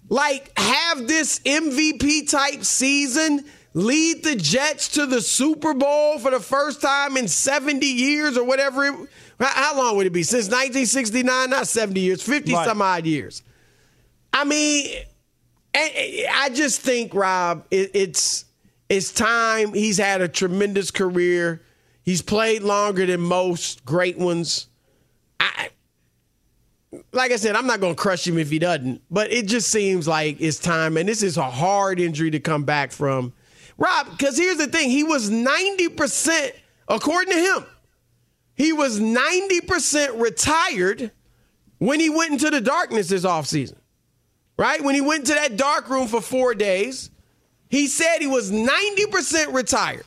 Like, 0.08 0.52
have 0.58 1.08
this 1.08 1.38
MVP 1.40 2.30
type 2.30 2.64
season, 2.64 3.44
lead 3.74 4.22
the 4.22 4.36
Jets 4.36 4.88
to 4.90 5.06
the 5.06 5.20
Super 5.20 5.72
Bowl 5.72 6.18
for 6.18 6.30
the 6.30 6.40
first 6.40 6.82
time 6.82 7.16
in 7.16 7.26
70 7.26 7.86
years 7.86 8.36
or 8.36 8.44
whatever 8.44 8.84
it 8.84 9.08
how 9.40 9.76
long 9.76 9.96
would 9.96 10.06
it 10.06 10.12
be? 10.12 10.22
Since 10.22 10.46
1969? 10.46 11.50
Not 11.50 11.66
70 11.66 12.00
years, 12.00 12.22
50 12.22 12.52
right. 12.52 12.66
some 12.66 12.82
odd 12.82 13.06
years. 13.06 13.42
I 14.32 14.44
mean, 14.44 14.96
eh, 15.72 15.88
eh, 15.94 16.26
I 16.30 16.50
just 16.50 16.82
think, 16.82 17.14
Rob, 17.14 17.64
it's 17.70 18.44
it's 18.90 19.12
time. 19.12 19.72
He's 19.72 19.98
had 19.98 20.20
a 20.20 20.29
tremendous 20.29 20.90
career. 20.90 21.62
He's 22.03 22.22
played 22.22 22.62
longer 22.62 23.07
than 23.07 23.20
most 23.20 23.85
great 23.85 24.18
ones. 24.18 24.66
I, 25.38 25.70
like 27.12 27.31
I 27.31 27.37
said, 27.37 27.55
I'm 27.55 27.68
not 27.68 27.79
going 27.79 27.94
to 27.94 28.00
crush 28.00 28.26
him 28.26 28.37
if 28.37 28.50
he 28.50 28.59
doesn't, 28.59 29.00
but 29.09 29.33
it 29.33 29.46
just 29.46 29.70
seems 29.70 30.09
like 30.09 30.40
it's 30.40 30.59
time. 30.59 30.96
And 30.96 31.09
this 31.09 31.22
is 31.22 31.37
a 31.37 31.48
hard 31.48 32.00
injury 32.00 32.33
to 32.33 32.40
come 32.40 32.64
back 32.64 32.90
from. 32.90 33.33
Rob, 33.79 34.11
because 34.11 34.37
here's 34.37 34.59
the 34.59 34.66
thing 34.66 34.90
he 34.90 35.05
was 35.05 35.31
90%, 35.31 36.50
according 36.88 37.33
to 37.33 37.40
him, 37.40 37.66
he 38.57 38.72
was 38.72 38.98
90% 38.98 40.20
retired 40.20 41.12
when 41.79 42.00
he 42.00 42.11
went 42.11 42.33
into 42.33 42.50
the 42.50 42.61
darkness 42.61 43.09
this 43.09 43.24
offseason. 43.24 43.76
Right? 44.59 44.83
When 44.83 44.96
he 44.96 45.00
went 45.00 45.26
to 45.29 45.35
that 45.35 45.57
dark 45.57 45.88
room 45.88 46.09
for 46.09 46.20
four 46.20 46.55
days, 46.55 47.11
he 47.70 47.87
said 47.87 48.18
he 48.18 48.26
was 48.26 48.50
90% 48.50 49.54
retired. 49.54 50.04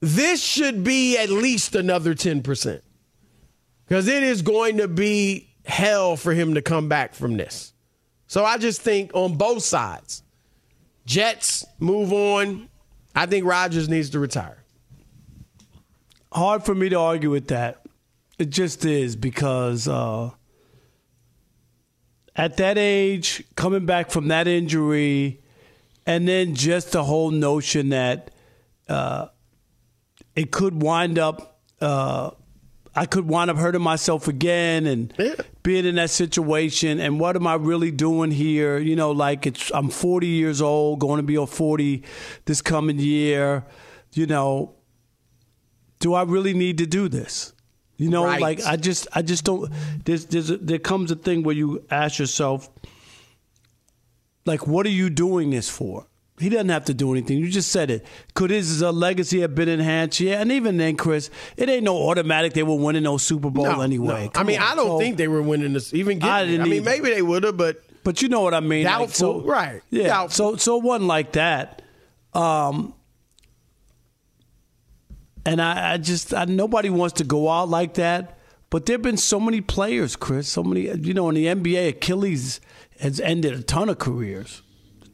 This 0.00 0.42
should 0.42 0.84
be 0.84 1.16
at 1.16 1.30
least 1.30 1.74
another 1.74 2.14
10%. 2.14 2.82
Because 3.86 4.06
it 4.06 4.22
is 4.22 4.42
going 4.42 4.76
to 4.76 4.86
be 4.86 5.48
hell 5.64 6.16
for 6.16 6.34
him 6.34 6.54
to 6.54 6.62
come 6.62 6.88
back 6.88 7.14
from 7.14 7.38
this. 7.38 7.72
So 8.26 8.44
I 8.44 8.58
just 8.58 8.82
think 8.82 9.12
on 9.14 9.36
both 9.36 9.62
sides, 9.62 10.22
Jets 11.06 11.64
move 11.78 12.12
on. 12.12 12.68
I 13.14 13.24
think 13.24 13.46
Rodgers 13.46 13.88
needs 13.88 14.10
to 14.10 14.18
retire 14.18 14.58
hard 16.32 16.64
for 16.64 16.74
me 16.74 16.88
to 16.88 16.98
argue 16.98 17.30
with 17.30 17.48
that. 17.48 17.84
It 18.38 18.50
just 18.50 18.84
is 18.84 19.16
because 19.16 19.88
uh, 19.88 20.30
at 22.38 22.56
that 22.58 22.78
age, 22.78 23.42
coming 23.56 23.84
back 23.84 24.10
from 24.10 24.28
that 24.28 24.46
injury, 24.46 25.40
and 26.06 26.26
then 26.26 26.54
just 26.54 26.92
the 26.92 27.02
whole 27.02 27.32
notion 27.32 27.88
that 27.88 28.30
uh, 28.88 29.26
it 30.36 30.52
could 30.52 30.80
wind 30.80 31.18
up, 31.18 31.60
uh, 31.80 32.30
I 32.94 33.06
could 33.06 33.28
wind 33.28 33.50
up 33.50 33.56
hurting 33.56 33.82
myself 33.82 34.28
again 34.28 34.86
and 34.86 35.12
yeah. 35.18 35.34
being 35.64 35.84
in 35.84 35.96
that 35.96 36.10
situation. 36.10 37.00
And 37.00 37.18
what 37.18 37.34
am 37.34 37.46
I 37.46 37.54
really 37.54 37.90
doing 37.90 38.30
here? 38.30 38.78
You 38.78 38.94
know, 38.94 39.10
like 39.10 39.44
it's 39.44 39.70
I'm 39.74 39.90
40 39.90 40.28
years 40.28 40.62
old, 40.62 41.00
going 41.00 41.18
to 41.18 41.24
be 41.24 41.44
40 41.44 42.04
this 42.44 42.62
coming 42.62 42.98
year. 43.00 43.64
You 44.12 44.26
know, 44.26 44.76
do 45.98 46.14
I 46.14 46.22
really 46.22 46.54
need 46.54 46.78
to 46.78 46.86
do 46.86 47.08
this? 47.08 47.52
You 47.98 48.08
know, 48.10 48.24
right. 48.24 48.40
like 48.40 48.64
I 48.64 48.76
just, 48.76 49.08
I 49.12 49.22
just 49.22 49.44
don't. 49.44 49.70
There's, 50.04 50.24
there's, 50.26 50.50
a, 50.50 50.56
there 50.56 50.78
comes 50.78 51.10
a 51.10 51.16
thing 51.16 51.42
where 51.42 51.54
you 51.54 51.84
ask 51.90 52.18
yourself, 52.18 52.70
like, 54.46 54.66
what 54.66 54.86
are 54.86 54.90
you 54.90 55.10
doing 55.10 55.50
this 55.50 55.68
for? 55.68 56.06
He 56.38 56.48
doesn't 56.48 56.68
have 56.68 56.84
to 56.86 56.94
do 56.94 57.10
anything. 57.12 57.38
You 57.38 57.48
just 57.50 57.72
said 57.72 57.90
it. 57.90 58.06
Could 58.34 58.50
his 58.50 58.82
uh, 58.82 58.92
legacy 58.92 59.40
have 59.40 59.54
been 59.54 59.68
enhanced? 59.68 60.20
Yeah, 60.20 60.40
and 60.40 60.52
even 60.52 60.76
then, 60.76 60.96
Chris, 60.96 61.30
it 61.56 61.68
ain't 61.68 61.82
no 61.82 61.96
automatic 61.96 62.52
they 62.52 62.62
were 62.62 62.76
winning 62.76 63.02
no 63.02 63.16
Super 63.16 63.50
Bowl 63.50 63.64
no, 63.64 63.80
anyway. 63.80 64.30
No. 64.32 64.40
I 64.40 64.44
mean, 64.44 64.60
on. 64.60 64.72
I 64.72 64.74
don't 64.76 64.86
so, 64.86 64.98
think 64.98 65.16
they 65.16 65.28
were 65.28 65.42
winning 65.42 65.72
this. 65.72 65.92
Even 65.92 66.20
getting 66.20 66.32
I, 66.32 66.44
didn't 66.44 66.60
I 66.62 66.68
mean, 66.68 66.84
maybe 66.84 67.10
they 67.10 67.22
would 67.22 67.42
have, 67.42 67.56
but 67.56 67.82
but 68.04 68.22
you 68.22 68.28
know 68.28 68.42
what 68.42 68.54
I 68.54 68.60
mean. 68.60 68.84
Doubtful, 68.84 69.38
like, 69.38 69.44
so, 69.44 69.50
right? 69.50 69.82
Yeah. 69.90 70.06
Doubtful. 70.06 70.52
So 70.52 70.56
so 70.56 70.76
one 70.76 71.06
like 71.08 71.32
that. 71.32 71.82
Um, 72.34 72.94
and 75.48 75.62
I, 75.62 75.94
I 75.94 75.96
just 75.96 76.34
I, 76.34 76.44
nobody 76.44 76.90
wants 76.90 77.14
to 77.14 77.24
go 77.24 77.48
out 77.48 77.68
like 77.68 77.94
that. 77.94 78.38
But 78.70 78.84
there've 78.84 79.00
been 79.00 79.16
so 79.16 79.40
many 79.40 79.62
players, 79.62 80.14
Chris. 80.14 80.46
So 80.48 80.62
many, 80.62 80.82
you 80.82 81.14
know, 81.14 81.30
in 81.30 81.34
the 81.34 81.46
NBA, 81.46 81.88
Achilles 81.88 82.60
has 83.00 83.18
ended 83.18 83.54
a 83.54 83.62
ton 83.62 83.88
of 83.88 83.98
careers. 83.98 84.62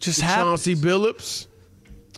Just 0.01 0.21
Chauncey 0.21 0.75
Billups, 0.75 1.47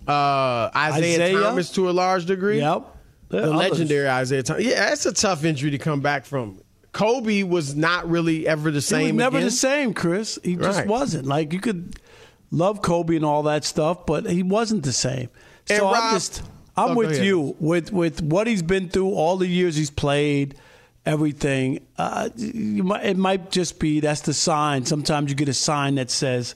uh, 0.09 0.71
Isiah, 0.75 1.25
Isiah, 1.25 1.41
Thomas 1.41 1.71
to 1.73 1.91
a 1.91 1.93
large 1.93 2.25
degree. 2.25 2.59
Yep, 2.59 2.97
the 3.29 3.51
legendary 3.51 4.09
Isiah 4.09 4.43
Thomas. 4.43 4.65
Yeah, 4.65 4.89
that's 4.89 5.05
a 5.07 5.13
tough 5.13 5.45
injury 5.45 5.71
to 5.73 5.79
come 5.79 6.01
back 6.01 6.25
from. 6.25 6.61
Kobe 6.93 7.43
was 7.43 7.77
not 7.77 8.09
really 8.09 8.49
ever 8.49 8.71
the 8.71 8.81
same. 8.81 9.01
He 9.01 9.13
was 9.13 9.19
never 9.19 9.37
again. 9.37 9.47
the 9.47 9.53
same, 9.53 9.93
Chris. 9.93 10.39
He 10.43 10.57
just 10.57 10.87
wasn't. 10.87 11.27
Like 11.27 11.53
you 11.53 11.61
could 11.61 12.01
love 12.51 12.81
Kobe 12.81 13.17
and 13.17 13.25
all 13.25 13.43
that 13.43 13.65
stuff, 13.65 14.07
but 14.07 14.25
he 14.25 14.43
wasn't 14.43 14.83
the 14.83 14.93
same. 14.93 15.29
So 15.67 15.85
Rob, 15.85 15.97
I'm 15.97 16.15
just 16.15 16.43
I'm 16.77 16.91
oh, 16.91 16.95
with 16.95 17.23
you 17.23 17.57
with 17.59 17.93
with 17.93 18.23
what 18.23 18.47
he's 18.47 18.63
been 18.63 18.89
through, 18.89 19.11
all 19.11 19.37
the 19.37 19.47
years 19.47 19.77
he's 19.77 19.91
played, 19.91 20.57
everything. 21.07 21.87
Uh, 21.97 22.29
might, 22.37 23.05
it 23.05 23.17
might 23.17 23.51
just 23.51 23.79
be 23.79 24.01
that's 24.01 24.23
the 24.23 24.35
sign. 24.35 24.85
Sometimes 24.85 25.31
you 25.31 25.37
get 25.37 25.49
a 25.49 25.55
sign 25.55 25.95
that 25.95 26.11
says, 26.11 26.55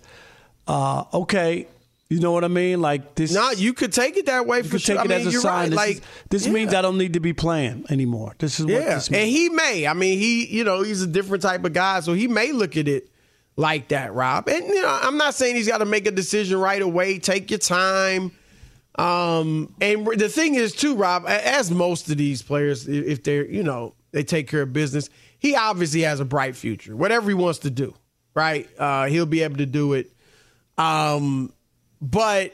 uh, 0.66 1.04
"Okay." 1.14 1.68
You 2.10 2.18
know 2.18 2.32
what 2.32 2.42
I 2.42 2.48
mean? 2.48 2.80
Like 2.80 3.14
this. 3.14 3.32
No, 3.32 3.52
you 3.52 3.72
could 3.72 3.92
take 3.92 4.16
it 4.16 4.26
that 4.26 4.44
way 4.44 4.58
you 4.58 4.64
for 4.64 4.70
could 4.72 4.82
sure. 4.82 4.96
Take 4.96 5.04
it 5.04 5.12
I 5.12 5.18
mean, 5.18 5.28
as 5.28 5.34
a 5.34 5.40
sign. 5.40 5.52
Right. 5.52 5.70
This, 5.70 5.76
like, 5.76 5.96
is, 5.96 6.02
this 6.28 6.46
yeah. 6.46 6.52
means 6.52 6.74
I 6.74 6.82
don't 6.82 6.98
need 6.98 7.12
to 7.12 7.20
be 7.20 7.32
playing 7.32 7.86
anymore. 7.88 8.34
This 8.36 8.58
is 8.58 8.66
yeah. 8.66 8.78
what 8.78 8.84
this 8.86 9.10
means. 9.10 9.22
And 9.22 9.30
he 9.30 9.48
may. 9.48 9.86
I 9.86 9.94
mean, 9.94 10.18
he. 10.18 10.44
You 10.46 10.64
know, 10.64 10.82
he's 10.82 11.02
a 11.02 11.06
different 11.06 11.44
type 11.44 11.64
of 11.64 11.72
guy, 11.72 12.00
so 12.00 12.12
he 12.12 12.26
may 12.26 12.50
look 12.50 12.76
at 12.76 12.88
it 12.88 13.08
like 13.56 13.88
that, 13.88 14.12
Rob. 14.12 14.48
And 14.48 14.66
you 14.66 14.82
know, 14.82 14.98
I'm 15.02 15.18
not 15.18 15.34
saying 15.34 15.54
he's 15.54 15.68
got 15.68 15.78
to 15.78 15.84
make 15.84 16.08
a 16.08 16.10
decision 16.10 16.58
right 16.58 16.82
away. 16.82 17.20
Take 17.20 17.48
your 17.48 17.60
time. 17.60 18.32
Um, 18.96 19.74
and 19.80 20.06
the 20.06 20.28
thing 20.28 20.54
is, 20.54 20.74
too, 20.74 20.94
Rob, 20.96 21.24
as 21.26 21.70
most 21.70 22.10
of 22.10 22.16
these 22.16 22.42
players, 22.42 22.88
if 22.88 23.22
they're, 23.22 23.46
you 23.46 23.62
know, 23.62 23.94
they 24.12 24.22
take 24.22 24.48
care 24.48 24.62
of 24.62 24.72
business, 24.72 25.08
he 25.38 25.54
obviously 25.54 26.02
has 26.02 26.20
a 26.20 26.24
bright 26.24 26.56
future. 26.56 26.96
Whatever 26.96 27.30
he 27.30 27.34
wants 27.34 27.60
to 27.60 27.70
do, 27.70 27.94
right? 28.34 28.68
Uh, 28.78 29.06
he'll 29.06 29.26
be 29.26 29.42
able 29.42 29.56
to 29.58 29.66
do 29.66 29.94
it. 29.94 30.10
Um, 30.76 31.52
but 32.00 32.52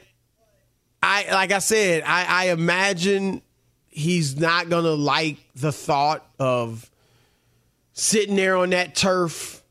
I, 1.01 1.27
like 1.31 1.51
I 1.51 1.59
said, 1.59 2.03
I, 2.05 2.25
I 2.25 2.49
imagine 2.51 3.41
he's 3.87 4.39
not 4.39 4.69
gonna 4.69 4.91
like 4.91 5.37
the 5.55 5.71
thought 5.71 6.25
of 6.39 6.89
sitting 7.93 8.35
there 8.35 8.55
on 8.55 8.69
that 8.69 8.95
turf, 8.95 9.63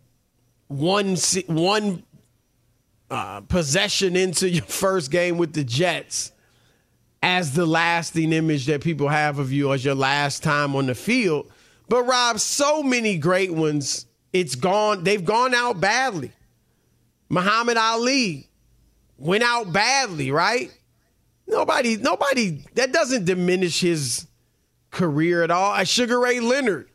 one 0.69 1.17
one 1.47 2.03
uh, 3.11 3.43
possession 3.43 4.17
into 4.17 4.49
your 4.49 4.64
first 4.67 5.11
game 5.11 5.39
with 5.39 5.53
the 5.53 5.64
Jets 5.64 6.33
as 7.27 7.51
the 7.55 7.66
lasting 7.66 8.33
image 8.33 8.66
that 8.66 8.81
people 8.81 9.09
have 9.09 9.41
of 9.41 9.53
you 9.53 9.72
as 9.72 9.85
your 9.85 9.97
last 9.97 10.45
time 10.45 10.77
on 10.77 10.87
the 10.87 10.95
field. 10.95 11.51
But 11.89 12.05
Rob, 12.05 12.39
so 12.39 12.85
many 12.85 13.18
great 13.18 13.53
ones, 13.53 14.07
it's 14.33 14.55
gone, 14.55 15.03
they've 15.03 15.24
gone 15.24 15.53
out 15.53 15.81
badly. 15.81 16.31
Muhammad 17.29 17.79
Ali 17.79 18.49
went 19.18 19.43
out 19.43 19.72
badly, 19.72 20.31
right? 20.31 20.70
Nobody, 21.49 21.97
nobody, 21.97 22.62
that 22.74 22.93
doesn't 22.93 23.24
diminish 23.24 23.81
his 23.81 24.29
career 24.93 25.43
at 25.43 25.51
all. 25.51 25.83
Sugar 25.83 26.20
Ray 26.20 26.39
Leonard 26.39 26.89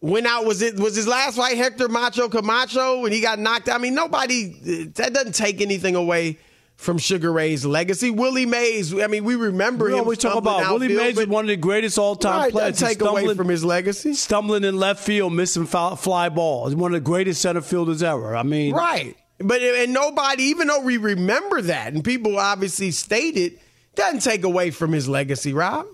went 0.00 0.26
out, 0.26 0.46
was 0.46 0.62
it 0.62 0.80
was 0.80 0.96
his 0.96 1.06
last 1.06 1.36
fight 1.36 1.58
Hector 1.58 1.90
Macho 1.90 2.30
Camacho 2.30 3.02
when 3.02 3.12
he 3.12 3.20
got 3.20 3.38
knocked 3.38 3.68
out? 3.68 3.74
I 3.74 3.82
mean, 3.82 3.94
nobody 3.94 4.88
that 4.94 5.12
doesn't 5.12 5.34
take 5.34 5.60
anything 5.60 5.94
away 5.94 6.38
from 6.80 6.96
Sugar 6.98 7.30
Ray's 7.32 7.64
legacy. 7.66 8.10
Willie 8.10 8.46
Mays, 8.46 8.92
I 8.98 9.06
mean, 9.06 9.24
we 9.24 9.34
remember 9.36 9.86
We 9.86 9.92
him. 9.92 9.98
always 10.00 10.18
talk 10.18 10.36
about 10.36 10.70
Willie 10.72 10.88
Mays 10.88 11.18
is 11.18 11.26
one 11.26 11.44
of 11.44 11.48
the 11.48 11.56
greatest 11.56 11.98
all-time 11.98 12.38
Right, 12.40 12.52
players. 12.52 12.78
take 12.78 13.00
away 13.02 13.34
from 13.34 13.48
his 13.48 13.64
legacy. 13.64 14.14
Stumbling 14.14 14.64
in 14.64 14.76
left 14.78 15.04
field, 15.04 15.32
missing 15.34 15.66
foul, 15.66 15.96
fly 15.96 16.28
balls. 16.30 16.70
He's 16.72 16.76
one 16.76 16.92
of 16.92 16.96
the 17.02 17.04
greatest 17.08 17.42
center 17.42 17.60
fielders 17.60 18.02
ever. 18.02 18.34
I 18.34 18.42
mean, 18.42 18.74
Right. 18.74 19.14
But 19.42 19.62
and 19.62 19.92
nobody, 19.94 20.44
even 20.44 20.68
though 20.68 20.80
we 20.80 20.96
remember 20.98 21.62
that, 21.62 21.92
and 21.94 22.04
people 22.04 22.38
obviously 22.38 22.90
state 22.90 23.36
it, 23.38 23.58
doesn't 23.94 24.20
take 24.20 24.44
away 24.44 24.70
from 24.70 24.92
his 24.92 25.08
legacy, 25.08 25.52
Rob. 25.54 25.86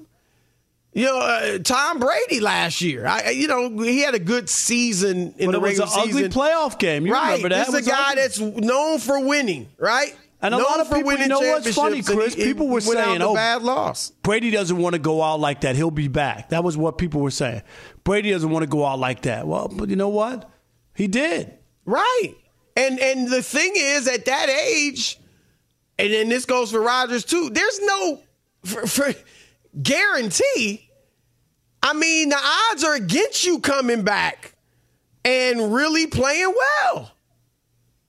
You 0.93 1.05
know, 1.05 1.19
uh, 1.19 1.59
Tom 1.59 1.99
Brady 2.01 2.41
last 2.41 2.81
year. 2.81 3.07
I, 3.07 3.31
you 3.31 3.47
know, 3.49 3.69
he 3.83 4.01
had 4.01 4.15
a 4.15 4.19
good 4.19 4.49
season 4.49 5.35
in 5.39 5.51
But 5.51 5.61
the 5.61 5.67
it 5.67 5.79
was 5.79 5.79
an 5.79 5.89
ugly 5.93 6.29
playoff 6.29 6.79
game. 6.79 7.07
You 7.07 7.13
right. 7.13 7.33
remember 7.37 7.51
that? 7.51 7.67
This 7.67 7.75
It 7.75 7.79
is 7.81 7.87
was 7.87 7.87
a 7.87 7.91
guy 7.91 8.11
ugly. 8.13 8.23
that's 8.23 8.41
known 8.41 8.99
for 8.99 9.25
winning, 9.25 9.69
right? 9.79 10.17
And 10.43 10.55
a 10.55 10.59
lot 10.59 10.81
of 10.81 10.91
people, 10.91 11.15
you 11.15 11.29
know 11.29 11.41
what's 11.41 11.75
funny, 11.75 12.03
Chris? 12.03 12.35
he- 12.35 12.45
people 12.45 12.69
were 12.69 12.81
saying, 12.81 13.23
"Oh, 13.23 13.35
bad 13.35 13.63
loss." 13.63 14.11
Brady 14.23 14.51
doesn't 14.51 14.77
want 14.77 14.93
to 14.93 14.99
go 14.99 15.23
out 15.23 15.41
like 15.41 15.63
that. 15.63 15.77
He'll 15.77 15.91
be 15.91 16.09
back." 16.09 16.51
That 16.51 16.63
was 16.63 16.77
what 16.77 16.99
people 16.99 17.23
were 17.23 17.31
saying. 17.31 17.63
Brady 18.05 18.31
doesn't 18.31 18.51
want 18.51 18.63
to 18.63 18.69
go 18.69 18.85
out 18.85 18.99
like 18.99 19.23
that. 19.23 19.47
Well, 19.47 19.69
but 19.69 19.89
you 19.89 19.97
know 19.97 20.11
what? 20.11 20.51
He 20.95 21.07
did. 21.09 21.53
Right. 21.87 22.35
And 22.77 23.01
and 23.01 23.29
the 23.31 23.43
thing 23.43 23.73
is, 23.75 24.07
at 24.07 24.27
that 24.27 24.51
age, 24.51 25.19
and 25.99 26.13
then 26.13 26.29
this 26.29 26.45
goes 26.45 26.71
for 26.71 26.81
Rodgers 26.81 27.25
too. 27.25 27.49
There's 27.51 27.81
no 27.81 28.21
for, 28.65 28.87
for 28.87 29.15
guarantee. 29.83 30.91
I 31.83 31.95
mean, 31.95 32.29
the 32.29 32.39
odds 32.71 32.85
are 32.85 32.95
against 32.95 33.45
you 33.45 33.61
coming 33.61 34.03
back 34.03 34.55
and 35.25 35.73
really 35.73 36.07
playing 36.07 36.53
well. 36.83 37.13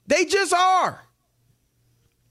They 0.07 0.25
just 0.25 0.53
are. 0.53 1.01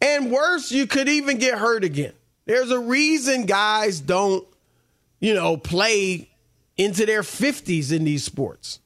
And 0.01 0.30
worse, 0.30 0.70
you 0.70 0.86
could 0.86 1.09
even 1.09 1.38
get 1.38 1.59
hurt 1.59 1.84
again. 1.84 2.12
There's 2.44 2.70
a 2.70 2.78
reason 2.78 3.47
guys 3.47 4.01
don't, 4.01 4.47
you 5.20 5.34
know, 5.34 5.57
play 5.57 6.30
into 6.76 7.07
their 7.07 7.22
50s 7.22 7.92
in 7.92 8.05
these 8.05 8.24
sports. 8.24 8.80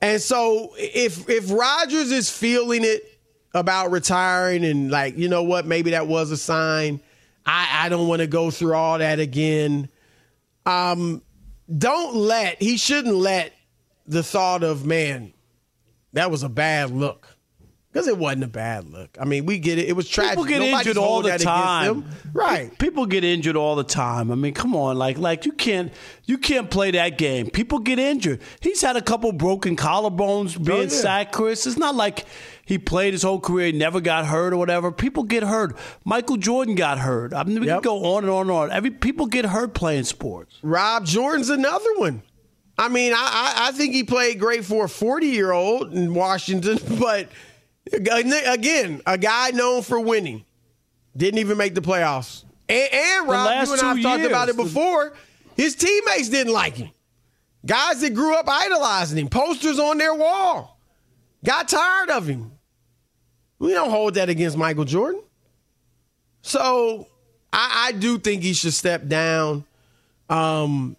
And 0.00 0.20
so 0.20 0.74
if 0.76 1.28
if 1.28 1.50
Rodgers 1.50 2.10
is 2.10 2.30
feeling 2.30 2.84
it 2.84 3.18
about 3.52 3.90
retiring 3.90 4.64
and 4.64 4.90
like, 4.90 5.16
you 5.16 5.28
know 5.28 5.42
what, 5.42 5.66
maybe 5.66 5.90
that 5.90 6.06
was 6.06 6.30
a 6.30 6.36
sign. 6.36 7.00
I, 7.44 7.86
I 7.86 7.88
don't 7.88 8.08
want 8.08 8.20
to 8.20 8.26
go 8.26 8.50
through 8.50 8.74
all 8.74 8.98
that 8.98 9.18
again. 9.18 9.88
Um, 10.66 11.22
don't 11.76 12.16
let 12.16 12.60
he 12.62 12.76
shouldn't 12.76 13.14
let 13.14 13.52
the 14.06 14.22
thought 14.22 14.62
of 14.62 14.84
man, 14.84 15.32
that 16.14 16.30
was 16.30 16.42
a 16.42 16.48
bad 16.48 16.90
look. 16.90 17.36
Because 17.92 18.06
it 18.06 18.16
wasn't 18.16 18.44
a 18.44 18.48
bad 18.48 18.88
look. 18.88 19.16
I 19.20 19.24
mean, 19.24 19.46
we 19.46 19.58
get 19.58 19.78
it. 19.78 19.88
It 19.88 19.94
was 19.94 20.08
tragic. 20.08 20.30
People 20.30 20.44
get 20.44 20.60
Nobody's 20.60 20.86
injured 20.86 20.96
all 20.96 21.22
the 21.22 21.36
time. 21.38 22.04
Right. 22.32 22.78
People 22.78 23.04
get 23.06 23.24
injured 23.24 23.56
all 23.56 23.74
the 23.74 23.82
time. 23.82 24.30
I 24.30 24.36
mean, 24.36 24.54
come 24.54 24.76
on, 24.76 24.96
like 24.96 25.18
like 25.18 25.44
you 25.44 25.50
can't 25.50 25.92
you 26.24 26.38
can't 26.38 26.70
play 26.70 26.92
that 26.92 27.18
game. 27.18 27.50
People 27.50 27.80
get 27.80 27.98
injured. 27.98 28.42
He's 28.60 28.80
had 28.80 28.96
a 28.96 29.02
couple 29.02 29.32
broken 29.32 29.74
collarbones 29.74 30.56
oh, 30.56 30.62
being 30.62 30.78
Oh, 30.78 30.82
yeah. 30.82 30.88
sacked, 30.88 31.32
Chris. 31.32 31.66
It's 31.66 31.76
not 31.76 31.96
like 31.96 32.26
he 32.64 32.78
played 32.78 33.12
his 33.12 33.24
whole 33.24 33.40
career, 33.40 33.72
never 33.72 34.00
got 34.00 34.24
hurt 34.24 34.52
or 34.52 34.56
whatever. 34.56 34.92
People 34.92 35.24
get 35.24 35.42
hurt. 35.42 35.76
Michael 36.04 36.36
Jordan 36.36 36.76
got 36.76 37.00
hurt. 37.00 37.34
I 37.34 37.42
mean, 37.42 37.58
we 37.58 37.66
can 37.66 37.80
go 37.80 38.14
on 38.14 38.22
and 38.22 38.30
on 38.30 38.42
and 38.42 38.50
on. 38.52 38.70
Every 38.70 38.92
people 38.92 39.26
get 39.26 39.44
hurt 39.46 39.74
playing 39.74 40.04
sports. 40.04 40.56
Rob 40.62 41.06
Jordan's 41.06 41.50
another 41.50 41.92
one. 41.96 42.22
I 42.78 42.88
mean, 42.88 43.12
I, 43.12 43.16
I, 43.16 43.68
I 43.68 43.72
think 43.72 43.94
he 43.94 44.04
played 44.04 44.38
great 44.38 44.64
for 44.64 44.84
a 44.84 44.88
40 44.88 45.26
year 45.26 45.50
old 45.50 45.92
in 45.92 46.14
Washington, 46.14 46.78
but 47.00 47.28
again, 47.92 49.02
a 49.06 49.18
guy 49.18 49.50
known 49.50 49.82
for 49.82 50.00
winning 50.00 50.44
didn't 51.16 51.38
even 51.38 51.56
make 51.56 51.74
the 51.74 51.80
playoffs. 51.80 52.44
And, 52.68 52.88
and 52.92 53.28
Rob, 53.28 53.66
you 53.66 53.72
and 53.72 53.82
I 53.82 53.84
have 53.86 53.96
two 53.96 54.02
talked 54.02 54.24
about 54.24 54.48
it 54.48 54.56
before. 54.56 55.12
His 55.56 55.74
teammates 55.74 56.28
didn't 56.28 56.52
like 56.52 56.76
him. 56.76 56.90
Guys 57.66 58.00
that 58.00 58.14
grew 58.14 58.34
up 58.36 58.48
idolizing 58.48 59.18
him, 59.18 59.28
posters 59.28 59.78
on 59.78 59.98
their 59.98 60.14
wall, 60.14 60.78
got 61.44 61.68
tired 61.68 62.10
of 62.10 62.26
him. 62.26 62.52
We 63.58 63.72
don't 63.72 63.90
hold 63.90 64.14
that 64.14 64.28
against 64.30 64.56
Michael 64.56 64.84
Jordan. 64.84 65.22
So 66.42 67.06
I, 67.52 67.88
I 67.88 67.92
do 67.92 68.18
think 68.18 68.42
he 68.42 68.54
should 68.54 68.72
step 68.72 69.06
down. 69.06 69.64
Um, 70.30 70.96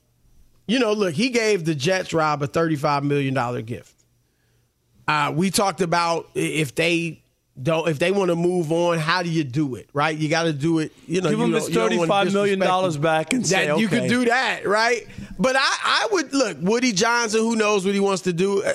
you 0.67 0.77
know, 0.77 0.93
look, 0.93 1.13
he 1.15 1.29
gave 1.29 1.65
the 1.65 1.73
Jets 1.73 2.13
Rob 2.13 2.43
a 2.43 2.47
$35 2.47 3.03
million 3.03 3.65
gift. 3.65 3.95
Uh, 5.07 5.31
we 5.35 5.49
talked 5.49 5.81
about 5.81 6.29
if 6.35 6.75
they 6.75 7.21
don't, 7.61 7.87
if 7.89 7.99
they 7.99 8.11
want 8.11 8.29
to 8.29 8.35
move 8.35 8.71
on, 8.71 8.97
how 8.97 9.23
do 9.23 9.29
you 9.29 9.43
do 9.43 9.75
it? 9.75 9.89
Right? 9.93 10.17
You 10.17 10.29
got 10.29 10.43
to 10.43 10.53
do 10.53 10.79
it. 10.79 10.93
You 11.07 11.21
know, 11.21 11.29
Give 11.29 11.39
you 11.39 11.47
know, 11.47 11.57
his 11.57 11.69
you 11.69 11.75
$35 11.75 12.33
million 12.33 13.01
back 13.01 13.33
and 13.33 13.45
say, 13.45 13.67
that 13.67 13.79
you 13.79 13.87
okay. 13.87 14.01
could 14.01 14.09
do 14.09 14.25
that, 14.25 14.65
right? 14.65 15.07
But 15.37 15.55
I, 15.55 15.59
I 15.61 16.07
would 16.11 16.33
look 16.33 16.57
Woody 16.61 16.91
Johnson. 16.91 17.41
Who 17.41 17.55
knows 17.55 17.85
what 17.85 17.93
he 17.93 17.99
wants 17.99 18.23
to 18.23 18.33
do? 18.33 18.63
Uh, 18.63 18.73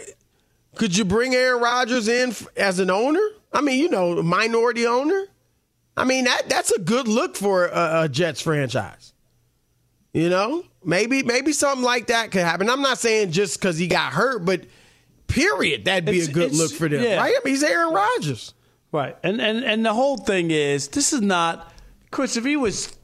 Could 0.74 0.96
you 0.96 1.04
bring 1.04 1.34
Aaron 1.34 1.62
Rodgers 1.62 2.08
in 2.08 2.34
as 2.56 2.78
an 2.78 2.90
owner? 2.90 3.26
I 3.52 3.60
mean, 3.60 3.80
you 3.80 3.88
know, 3.88 4.22
minority 4.22 4.86
owner. 4.86 5.26
I 5.96 6.04
mean 6.04 6.24
that 6.24 6.48
that's 6.48 6.70
a 6.72 6.78
good 6.78 7.08
look 7.08 7.36
for 7.36 7.66
a, 7.68 8.02
a 8.02 8.08
Jets 8.08 8.42
franchise. 8.42 9.14
You 10.12 10.28
know, 10.28 10.64
maybe 10.84 11.22
maybe 11.22 11.52
something 11.52 11.84
like 11.84 12.08
that 12.08 12.30
could 12.30 12.42
happen. 12.42 12.68
I'm 12.68 12.82
not 12.82 12.98
saying 12.98 13.32
just 13.32 13.58
because 13.58 13.78
he 13.78 13.86
got 13.86 14.12
hurt, 14.12 14.44
but 14.44 14.62
period, 15.28 15.84
that'd 15.84 16.04
be 16.04 16.12
It's- 16.18 16.28
a 16.28 16.32
good 16.32 16.52
look 16.54 16.72
for 16.72 16.88
them, 16.88 17.02
yeah. 17.02 17.16
right? 17.16 17.34
I 17.36 17.40
mean, 17.44 17.54
he's 17.54 17.62
Aaron 17.62 17.92
Rodgers. 17.94 18.54
Right. 18.92 19.16
And 19.22 19.40
and 19.40 19.64
and 19.64 19.84
the 19.84 19.92
whole 19.92 20.16
thing 20.16 20.50
is 20.50 20.88
this 20.88 21.12
is 21.12 21.20
not 21.20 21.72
Chris, 22.10 22.36
if 22.36 22.44
he 22.44 22.56
was 22.56 22.96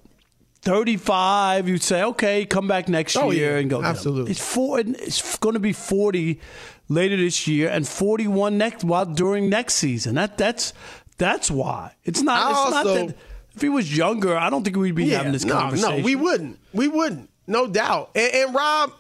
35, 0.63 1.69
you'd 1.69 1.83
say, 1.83 2.03
okay, 2.05 2.47
come 2.47 2.69
back 2.69 2.89
next 2.89 3.17
Oh, 3.17 3.31
year 3.31 3.55
yeah. 3.55 3.59
and 3.59 3.69
go. 3.71 3.83
Absolutely. 3.83 4.31
It's 4.31 4.41
four 4.41 4.79
it's 4.81 5.37
going 5.39 5.55
to 5.55 5.61
be 5.61 5.73
40 5.73 6.41
later 6.89 7.17
this 7.17 7.47
year 7.49 7.69
and 7.69 7.87
41 7.87 8.57
next 8.59 8.85
while 8.85 9.05
during 9.05 9.49
next 9.51 9.75
season. 9.75 10.15
That 10.15 10.39
that's 10.39 10.73
that's 11.19 11.51
why. 11.51 11.95
It's 12.05 12.23
not 12.23 12.47
I 12.47 12.51
it's 12.51 12.59
also- 12.59 12.71
not 12.71 13.09
that 13.09 13.17
if 13.55 13.61
he 13.61 13.69
was 13.69 13.95
younger, 13.95 14.37
I 14.37 14.49
don't 14.49 14.63
think 14.65 14.77
we'd 14.77 14.95
be 14.95 15.11
having 15.11 15.33
this 15.33 15.45
no, 15.45 15.53
conversation. 15.55 15.99
no, 15.99 16.03
we 16.05 16.17
wouldn't. 16.17 16.59
We 16.73 16.89
wouldn't, 16.89 17.29
no 17.47 17.67
doubt. 17.67 18.11
And, 18.15 18.33
and 18.33 18.55
Rob, 18.55 18.93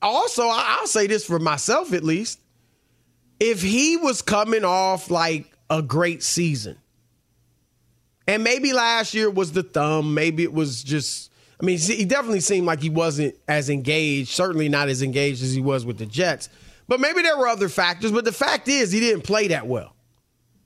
also, 0.00 0.44
I- 0.44 0.78
I'll 0.80 0.86
say 0.86 1.06
this 1.08 1.26
for 1.26 1.38
myself 1.38 1.92
at 1.92 2.02
least. 2.04 2.38
If 3.44 3.60
he 3.60 3.96
was 3.96 4.22
coming 4.22 4.64
off 4.64 5.10
like 5.10 5.50
a 5.68 5.82
great 5.82 6.22
season, 6.22 6.78
and 8.28 8.44
maybe 8.44 8.72
last 8.72 9.14
year 9.14 9.28
was 9.28 9.50
the 9.50 9.64
thumb, 9.64 10.14
maybe 10.14 10.44
it 10.44 10.52
was 10.52 10.84
just. 10.84 11.32
I 11.60 11.64
mean, 11.64 11.78
he 11.78 12.04
definitely 12.04 12.38
seemed 12.38 12.66
like 12.66 12.80
he 12.80 12.88
wasn't 12.88 13.34
as 13.48 13.68
engaged, 13.68 14.30
certainly 14.30 14.68
not 14.68 14.88
as 14.88 15.02
engaged 15.02 15.42
as 15.42 15.52
he 15.52 15.60
was 15.60 15.84
with 15.84 15.98
the 15.98 16.06
Jets. 16.06 16.48
But 16.86 17.00
maybe 17.00 17.22
there 17.22 17.36
were 17.36 17.48
other 17.48 17.68
factors. 17.68 18.12
But 18.12 18.24
the 18.24 18.32
fact 18.32 18.68
is, 18.68 18.92
he 18.92 19.00
didn't 19.00 19.22
play 19.22 19.48
that 19.48 19.66
well. 19.66 19.96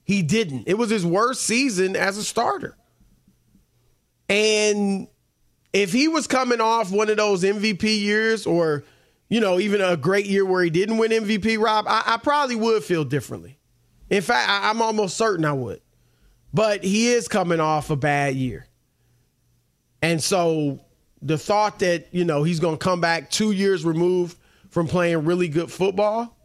He 0.05 0.21
didn't. 0.21 0.65
It 0.67 0.75
was 0.75 0.91
his 0.91 1.05
worst 1.05 1.45
season 1.45 1.97
as 1.97 2.19
a 2.19 2.25
starter. 2.25 2.77
And 4.29 5.09
if 5.73 5.93
he 5.93 6.09
was 6.09 6.27
coming 6.27 6.61
off 6.61 6.91
one 6.91 7.09
of 7.09 7.17
those 7.17 7.43
MVP 7.43 8.01
years 8.01 8.47
or, 8.47 8.85
you 9.29 9.41
know, 9.41 9.59
even 9.59 9.81
a 9.81 9.97
great 9.97 10.27
year 10.27 10.45
where 10.45 10.63
he 10.63 10.71
didn't 10.71 10.99
win 10.99 11.11
MVP, 11.11 11.59
Rob, 11.59 11.87
I, 11.89 12.03
I 12.07 12.17
probably 12.19 12.57
would 12.57 12.85
feel 12.85 13.05
differently. 13.05 13.59
In 14.09 14.23
fact, 14.23 14.49
I, 14.49 14.71
I'm 14.71 14.81
almost 14.81 15.17
certain 15.17 15.45
I 15.45 15.53
would. 15.53 15.81
But 16.55 16.85
he 16.85 17.09
is 17.09 17.29
coming 17.29 17.61
off 17.61 17.91
a 17.91 17.97
bad 17.97 18.35
year. 18.35 18.67
And 20.01 20.23
so 20.23 20.81
the 21.21 21.37
thought 21.37 21.81
that, 21.81 22.09
you 22.13 22.25
know, 22.25 22.45
he's 22.45 22.61
going 22.61 22.79
to 22.79 22.85
come 22.85 23.01
back 23.01 23.31
two 23.31 23.51
years 23.51 23.85
removed 23.85 24.39
from 24.71 24.87
playing 24.87 25.25
really 25.25 25.49
good 25.49 25.71
football 25.71 26.37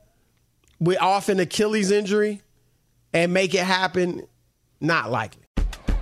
with 0.79 0.99
off 0.99 1.29
an 1.29 1.39
Achilles 1.39 1.91
injury 1.91 2.41
and 3.13 3.33
make 3.33 3.53
it 3.53 3.63
happen, 3.63 4.25
not 4.79 5.11
likely. 5.11 5.43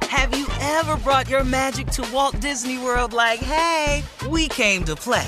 Have 0.04 0.36
you 0.36 0.48
ever 0.62 0.96
brought 0.98 1.30
your 1.30 1.44
magic 1.44 1.88
to 1.88 2.08
Walt 2.14 2.40
Disney 2.40 2.78
World 2.78 3.14
like, 3.14 3.40
hey, 3.40 4.04
we 4.30 4.48
came 4.48 4.84
to 4.86 4.96
play? 4.96 5.28